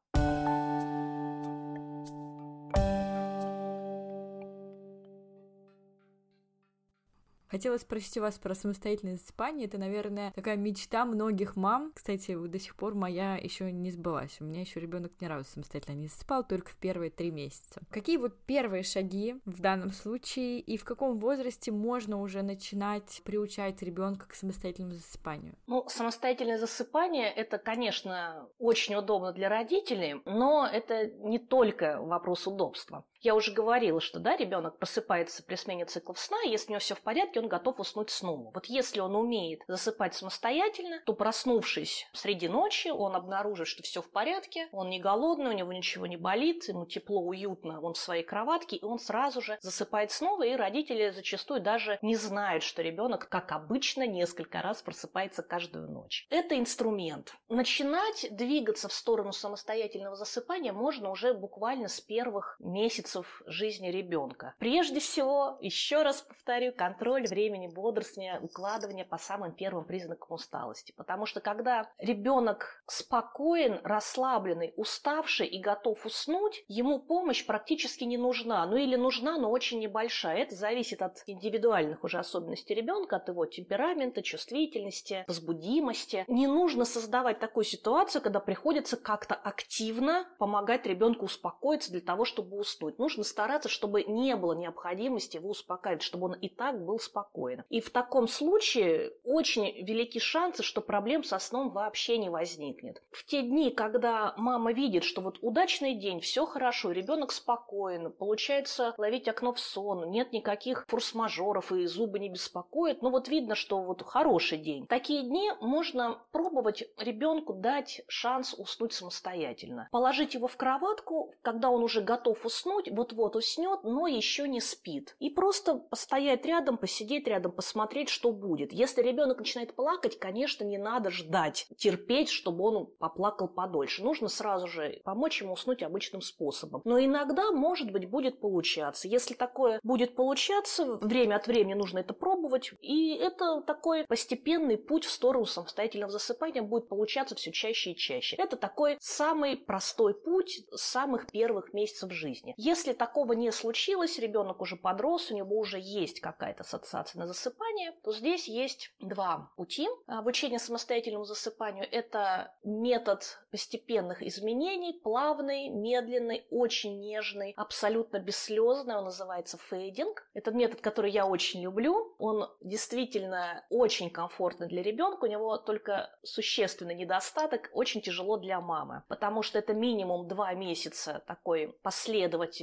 [7.50, 9.66] Хотела спросить у вас про самостоятельное засыпание.
[9.66, 11.92] Это, наверное, такая мечта многих мам.
[11.94, 14.37] Кстати, до сих пор моя еще не сбылась.
[14.40, 17.80] У меня еще ребенок ни разу самостоятельно не засыпал, только в первые три месяца.
[17.90, 23.82] Какие вот первые шаги в данном случае и в каком возрасте можно уже начинать приучать
[23.82, 25.54] ребенка к самостоятельному засыпанию?
[25.66, 33.04] Ну, самостоятельное засыпание это, конечно, очень удобно для родителей, но это не только вопрос удобства.
[33.20, 36.81] Я уже говорила, что да, ребенок просыпается при смене циклов сна, и если у него
[36.81, 38.52] все в порядке, он готов уснуть снова.
[38.54, 44.11] Вот если он умеет засыпать самостоятельно, то проснувшись среди ночи, он обнаружит, что все в
[44.11, 48.22] порядке, он не голодный, у него ничего не болит, ему тепло, уютно, он в своей
[48.22, 53.28] кроватке, и он сразу же засыпает снова, и родители зачастую даже не знают, что ребенок,
[53.28, 56.26] как обычно, несколько раз просыпается каждую ночь.
[56.31, 57.35] Это инструмент.
[57.48, 64.55] Начинать двигаться в сторону самостоятельного засыпания можно уже буквально с первых месяцев месяцев жизни ребенка.
[64.59, 70.93] Прежде всего, еще раз повторю, контроль времени бодрствования, укладывания по самым первым признакам усталости.
[70.97, 78.66] Потому что когда ребенок спокоен, расслабленный, уставший и готов уснуть, ему помощь практически не нужна.
[78.66, 80.43] Ну или нужна, но очень небольшая.
[80.43, 86.24] Это зависит от индивидуальных уже особенностей ребенка, от его темперамента, чувствительности, возбудимости.
[86.28, 92.59] Не нужно создавать такую ситуацию, когда приходится как-то активно помогать ребенку успокоиться для того, чтобы
[92.59, 92.97] уснуть.
[92.99, 97.62] Нужно стараться, чтобы не было необходимости его успокаивать, чтобы он и так был спокоен.
[97.70, 103.03] И в таком случае очень велики шансы, что проблем со сном вообще не возникнет.
[103.11, 108.94] В те дни, когда мама видит, что вот удачный день, все хорошо, ребенок спокоен, получается
[108.99, 113.80] ловить окно в сон, нет никаких форс-мажоров и зубы не беспокоят, ну вот видно, что
[113.82, 114.86] вот хороший день.
[114.86, 119.88] Такие дни можно пробовать ребенку дать шанс уснуть самостоятельно.
[119.92, 125.16] Положить его в кроватку, когда он уже готов уснуть, вот-вот уснет, но еще не спит.
[125.18, 128.72] И просто постоять рядом, посидеть рядом, посмотреть, что будет.
[128.72, 134.03] Если ребенок начинает плакать, конечно, не надо ждать, терпеть, чтобы он поплакал подольше.
[134.03, 136.82] Нужно сразу же помочь ему уснуть обычным способом.
[136.84, 139.09] Но иногда, может быть, будет получаться.
[139.09, 142.72] Если такое будет получаться, время от времени нужно это пробовать.
[142.80, 148.36] И это такой постепенный путь в сторону самостоятельного засыпания будет получаться все чаще и чаще.
[148.36, 152.55] Это такой самый простой путь самых первых месяцев жизни.
[152.57, 157.93] Если такого не случилось, ребенок уже подрос, у него уже есть какая-то ассоциация на засыпание,
[158.03, 159.89] то здесь есть два пути.
[160.07, 169.59] Обучение самостоятельному засыпанию– это метод постепенных изменений, плавный, медленный, очень нежный, абсолютно бесслезный, он называется
[169.59, 170.29] фейдинг.
[170.35, 176.11] Это метод, который я очень люблю, он действительно очень комфортный для ребенка, у него только
[176.22, 181.79] существенный недостаток, очень тяжело для мамы, потому что это минимум два месяца такой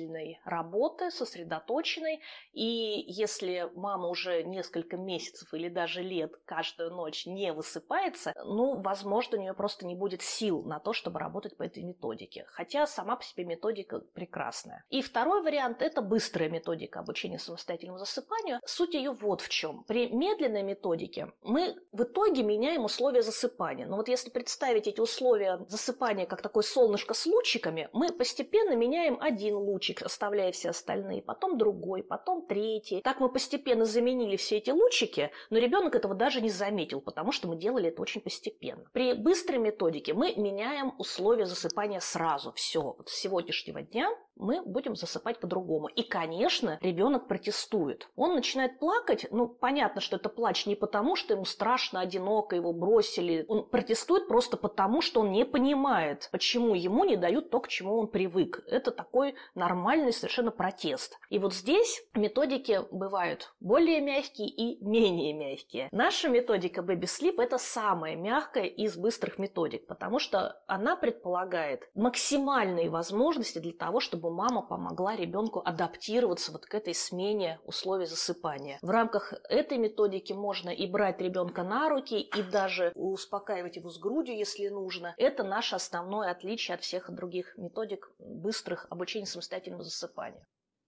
[0.05, 2.21] последовательной работы, сосредоточенной,
[2.53, 9.37] и если мама уже несколько месяцев или даже лет каждую ночь не высыпается, ну, возможно,
[9.37, 12.45] у нее просто не будет сил на то, чтобы работать по этой методике.
[12.47, 14.83] Хотя сама по себе методика прекрасная.
[14.89, 18.59] И второй вариант– это быстрая методика обучения самостоятельному засыпанию.
[18.65, 19.83] Суть ее вот в чем.
[19.83, 23.87] При медленной методике мы в итоге меняем условия засыпания.
[23.87, 29.17] Но вот если представить эти условия засыпания как такое солнышко с лучиками, мы постепенно меняем
[29.19, 33.01] один лучик, оставляя все остальные, потом другой, потом третий.
[33.01, 37.47] Так мы постепенно заменили все эти лучики, но ребенок этого даже не заметил, потому что
[37.47, 38.85] мы делали это очень постепенно.
[38.93, 42.51] При быстрой методике мы меняем условия засыпания сразу.
[42.53, 45.87] Все, вот с сегодняшнего дня мы будем засыпать по-другому.
[45.87, 48.09] И, конечно, ребенок протестует.
[48.15, 52.73] Он начинает плакать, ну, понятно, что это плач не потому, что ему страшно, одиноко, его
[52.73, 53.45] бросили.
[53.47, 57.97] Он протестует просто потому, что он не понимает, почему ему не дают то, к чему
[57.97, 58.63] он привык.
[58.67, 61.17] Это такой нормальный совершенно протест.
[61.29, 65.89] И вот здесь методики бывают более мягкие и менее мягкие.
[65.91, 72.89] Наша методика Baby Sleep– это самая мягкая из быстрых методик, потому что она предполагает максимальные
[72.89, 78.79] возможности для того, чтобы чтобы мама помогла ребенку адаптироваться вот к этой смене условий засыпания.
[78.81, 83.99] В рамках этой методики можно и брать ребенка на руки, и даже успокаивать его с
[83.99, 85.13] грудью, если нужно.
[85.17, 90.41] Это наше основное отличие от всех других методик быстрых обучения самостоятельному засыпанию.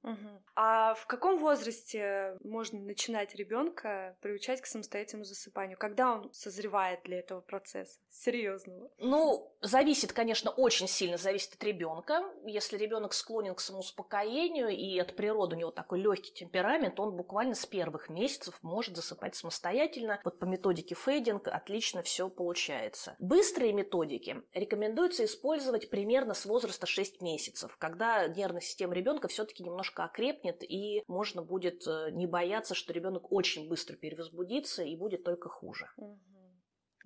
[0.03, 0.43] Угу.
[0.55, 5.77] А в каком возрасте можно начинать ребенка приучать к самостоятельному засыпанию?
[5.77, 8.89] Когда он созревает для этого процесса серьезного?
[8.99, 12.23] Ну, зависит, конечно, очень сильно зависит от ребенка.
[12.45, 17.55] Если ребенок склонен к самоуспокоению и от природы у него такой легкий темперамент, он буквально
[17.55, 20.21] с первых месяцев может засыпать самостоятельно.
[20.23, 23.15] Вот по методике фейдинг отлично все получается.
[23.19, 29.86] Быстрые методики рекомендуется использовать примерно с возраста 6 месяцев, когда нервная система ребенка все-таки немножко
[29.87, 35.23] немножко окрепнет, и можно будет э, не бояться, что ребенок очень быстро перевозбудится и будет
[35.23, 35.89] только хуже.
[35.97, 36.19] Угу.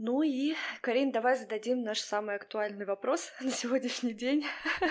[0.04, 4.44] Ну и, Карин, давай зададим наш самый актуальный вопрос на сегодняшний день.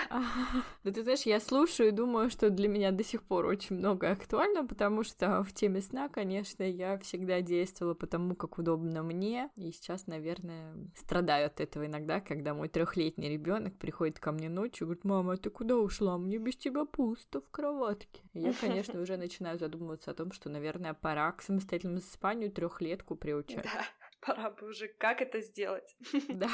[0.09, 4.09] Да ты знаешь, я слушаю и думаю, что для меня до сих пор очень много
[4.09, 9.49] актуально, потому что в теме сна, конечно, я всегда действовала по тому, как удобно мне,
[9.57, 14.85] и сейчас, наверное, страдаю от этого иногда, когда мой трехлетний ребенок приходит ко мне ночью
[14.85, 16.17] и говорит, мама, ты куда ушла?
[16.17, 18.21] Мне без тебя пусто в кроватке.
[18.31, 23.17] И я, конечно, уже начинаю задумываться о том, что, наверное, пора к самостоятельному засыпанию трехлетку
[23.17, 23.65] приучать.
[23.65, 23.85] Да.
[24.21, 25.95] Пора бы уже, как это сделать?
[26.29, 26.49] Да.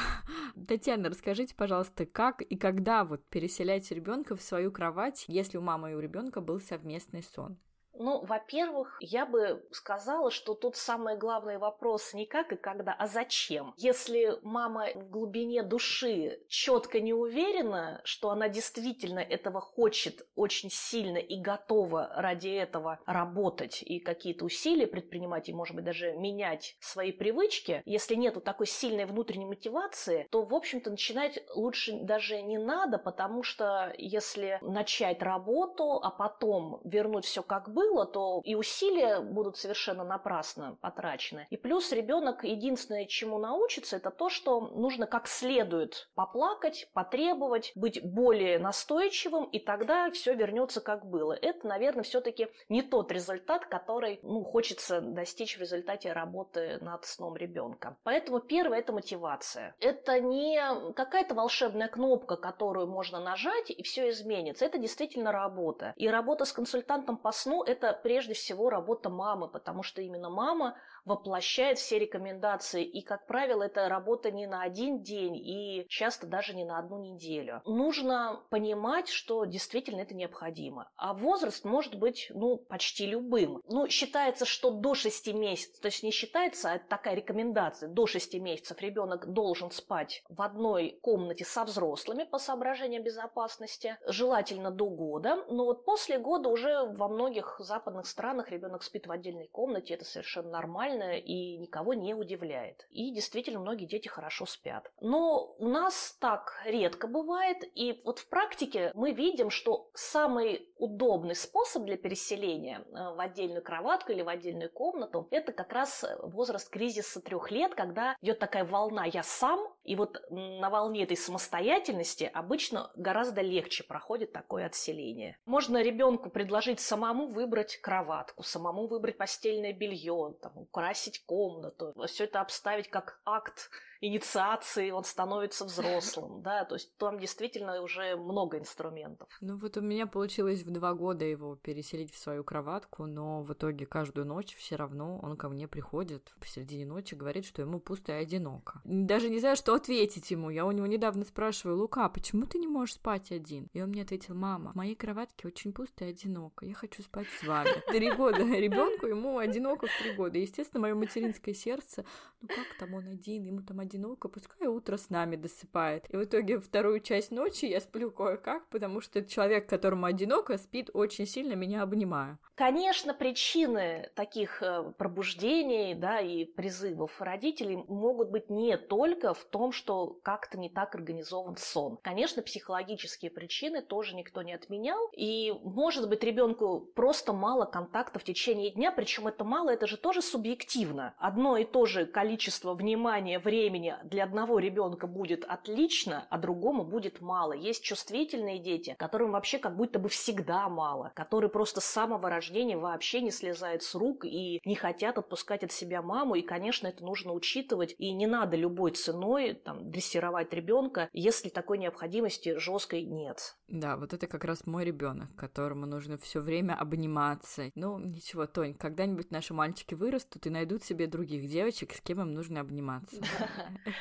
[0.66, 5.92] Татьяна, расскажите, пожалуйста, как и когда вот переселять ребенка в свою кровать, если у мамы
[5.92, 7.58] и у ребенка был совместный сон?
[7.98, 13.06] Ну, во-первых, я бы сказала, что тут самый главный вопрос не как и когда, а
[13.06, 13.74] зачем.
[13.76, 21.18] Если мама в глубине души четко не уверена, что она действительно этого хочет очень сильно
[21.18, 27.12] и готова ради этого работать и какие-то усилия предпринимать, и, может быть, даже менять свои
[27.12, 32.98] привычки, если нету такой сильной внутренней мотивации, то, в общем-то, начинать лучше даже не надо,
[32.98, 39.56] потому что если начать работу, а потом вернуть все как было, то и усилия будут
[39.56, 41.46] совершенно напрасно потрачены.
[41.50, 48.02] И плюс ребенок единственное, чему научится, это то, что нужно как следует поплакать, потребовать, быть
[48.02, 51.32] более настойчивым, и тогда все вернется как было.
[51.32, 57.36] Это, наверное, все-таки не тот результат, который ну, хочется достичь в результате работы над сном
[57.36, 57.96] ребенка.
[58.02, 59.74] Поэтому первое– это мотивация.
[59.80, 60.60] Это не
[60.94, 64.64] какая-то волшебная кнопка, которую можно нажать, и все изменится.
[64.64, 65.92] Это действительно работа.
[65.96, 70.76] И работа с консультантом по сну– это прежде всего работа мамы, потому что именно мама
[71.08, 72.84] воплощает все рекомендации.
[72.84, 76.98] И, как правило, это работа не на один день и часто даже не на одну
[76.98, 77.62] неделю.
[77.64, 80.90] Нужно понимать, что действительно это необходимо.
[80.96, 83.62] А возраст может быть, ну, почти любым.
[83.66, 88.34] Ну, считается, что до 6 месяцев, то есть не считается, а такая рекомендация, до 6
[88.34, 95.44] месяцев ребенок должен спать в одной комнате со взрослыми по соображениям безопасности, желательно до года.
[95.48, 100.04] Но вот после года уже во многих западных странах ребенок спит в отдельной комнате, это
[100.04, 102.86] совершенно нормально нормально и никого не удивляет.
[102.90, 104.90] И действительно многие дети хорошо спят.
[105.00, 111.34] Но у нас так редко бывает, и вот в практике мы видим, что самый удобный
[111.34, 116.68] способ для переселения э, в отдельную кроватку или в отдельную комнату– это как раз возраст
[116.70, 122.30] кризиса трех лет, когда идет такая волна «я сам», и вот на волне этой самостоятельности
[122.34, 125.38] обычно гораздо легче проходит такое отселение.
[125.46, 132.42] Можно ребенку предложить самому выбрать кроватку, самому выбрать постельное белье, там, украсить комнату, все это
[132.42, 133.70] обставить как акт
[134.00, 139.28] инициации он становится взрослым, да, то есть там действительно уже много инструментов.
[139.40, 143.52] Ну вот у меня получилось в два года его переселить в свою кроватку, но в
[143.52, 148.12] итоге каждую ночь все равно он ко мне приходит посередине ночи, говорит, что ему пусто
[148.12, 148.80] и одиноко.
[148.84, 150.50] Даже не знаю, что ответить ему.
[150.50, 153.68] Я у него недавно спрашиваю, Лука, почему ты не можешь спать один?
[153.72, 157.26] И он мне ответил, мама, в моей кроватке очень пусто и одиноко, я хочу спать
[157.40, 157.70] с вами.
[157.88, 160.38] Три года ребенку, ему одиноко в три года.
[160.38, 162.04] Естественно, мое материнское сердце,
[162.40, 166.04] ну как там он один, ему там одиноко, пускай утро с нами досыпает.
[166.10, 170.90] И в итоге вторую часть ночи я сплю кое-как, потому что человек, которому одиноко, спит
[170.92, 172.38] очень сильно, меня обнимая.
[172.54, 179.70] Конечно, причины таких э, пробуждений да, и призывов родителей могут быть не только в том,
[179.70, 181.98] что как-то не так организован сон.
[182.02, 185.08] Конечно, психологические причины тоже никто не отменял.
[185.12, 189.96] И, может быть, ребенку просто мало контакта в течение дня, причем это мало, это же
[189.96, 191.14] тоже субъективно.
[191.18, 196.84] Одно и то же количество внимания, времени времени для одного ребенка будет отлично, а другому
[196.84, 197.52] будет мало.
[197.52, 202.76] Есть чувствительные дети, которым вообще как будто бы всегда мало, которые просто с самого рождения
[202.76, 206.34] вообще не слезают с рук и не хотят отпускать от себя маму.
[206.34, 207.94] И, конечно, это нужно учитывать.
[207.98, 213.56] И не надо любой ценой там, дрессировать ребенка, если такой необходимости жесткой нет.
[213.68, 217.70] Да, вот это как раз мой ребенок, которому нужно все время обниматься.
[217.74, 222.32] Ну, ничего, Тонь, когда-нибудь наши мальчики вырастут и найдут себе других девочек, с кем им
[222.32, 223.20] нужно обниматься.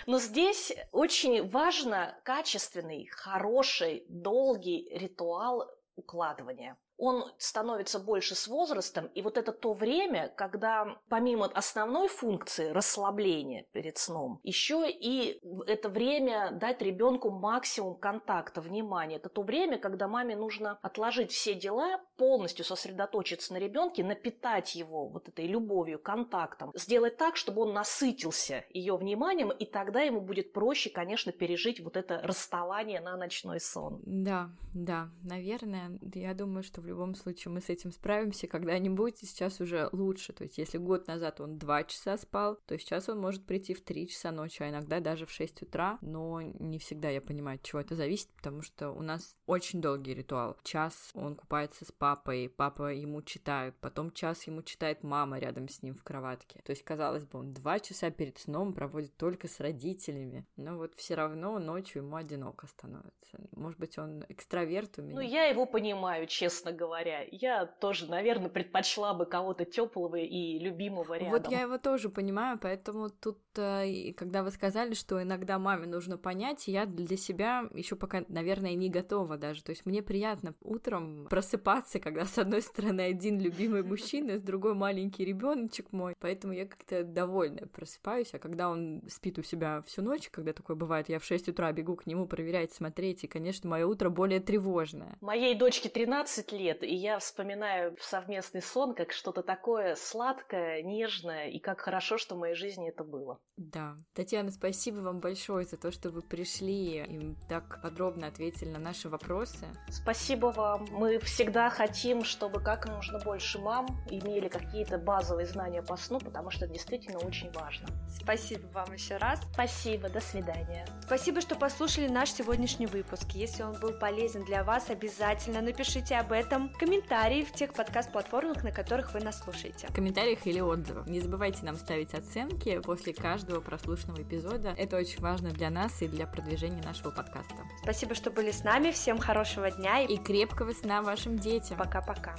[0.05, 9.21] Но здесь очень важно качественный, хороший, долгий ритуал укладывания он становится больше с возрастом, и
[9.21, 16.51] вот это то время, когда помимо основной функции расслабления перед сном, еще и это время
[16.51, 19.17] дать ребенку максимум контакта, внимания.
[19.17, 25.07] Это то время, когда маме нужно отложить все дела, полностью сосредоточиться на ребенке, напитать его
[25.07, 30.53] вот этой любовью, контактом, сделать так, чтобы он насытился ее вниманием, и тогда ему будет
[30.53, 34.01] проще, конечно, пережить вот это расставание на ночной сон.
[34.05, 39.25] Да, да, наверное, я думаю, что в любом случае мы с этим справимся когда-нибудь, и
[39.25, 40.33] сейчас уже лучше.
[40.33, 43.81] То есть, если год назад он 2 часа спал, то сейчас он может прийти в
[43.81, 47.63] 3 часа ночи, а иногда даже в 6 утра, но не всегда я понимаю, от
[47.63, 50.57] чего это зависит, потому что у нас очень долгий ритуал.
[50.63, 55.81] Час он купается с папой, папа ему читает, потом час ему читает мама рядом с
[55.81, 56.61] ним в кроватке.
[56.63, 60.95] То есть, казалось бы, он 2 часа перед сном проводит только с родителями, но вот
[60.95, 63.39] все равно ночью ему одиноко становится.
[63.51, 65.15] Может быть, он экстраверт у меня.
[65.15, 67.25] Ну, я его понимаю, честно говоря.
[67.31, 71.31] Я тоже, наверное, предпочла бы кого-то теплого и любимого рядом.
[71.31, 76.17] Вот я его тоже понимаю, поэтому тут, э, когда вы сказали, что иногда маме нужно
[76.17, 79.63] понять, я для себя еще пока, наверное, не готова даже.
[79.63, 84.75] То есть мне приятно утром просыпаться, когда с одной стороны один любимый мужчина, с другой
[84.75, 86.15] маленький ребеночек мой.
[86.19, 90.75] Поэтому я как-то довольна просыпаюсь, а когда он спит у себя всю ночь, когда такое
[90.75, 94.39] бывает, я в 6 утра бегу к нему проверять, смотреть, и, конечно, мое утро более
[94.39, 95.17] тревожное.
[95.21, 101.59] Моей дочке 13 лет, и я вспоминаю совместный сон как что-то такое сладкое, нежное, и
[101.59, 103.39] как хорошо, что в моей жизни это было.
[103.57, 103.95] Да.
[104.13, 109.09] Татьяна, спасибо вам большое за то, что вы пришли и так подробно ответили на наши
[109.09, 109.65] вопросы.
[109.89, 110.87] Спасибо вам.
[110.91, 116.51] Мы всегда хотим, чтобы как можно больше мам имели какие-то базовые знания по сну, потому
[116.51, 117.87] что это действительно очень важно.
[118.09, 119.41] Спасибо вам еще раз.
[119.53, 120.85] Спасибо, до свидания.
[121.01, 123.31] Спасибо, что послушали наш сегодняшний выпуск.
[123.33, 128.63] Если он был полезен для вас, обязательно напишите об этом в комментарии в тех подкаст-платформах,
[128.63, 129.87] на которых вы нас слушаете.
[129.87, 131.07] В комментариях или отзывах.
[131.07, 134.73] Не забывайте нам ставить оценки после каждого прослушанного эпизода.
[134.77, 137.55] Это очень важно для нас и для продвижения нашего подкаста.
[137.83, 138.91] Спасибо, что были с нами.
[138.91, 141.77] Всем хорошего дня и крепкого сна вашим детям.
[141.77, 142.35] Пока-пока.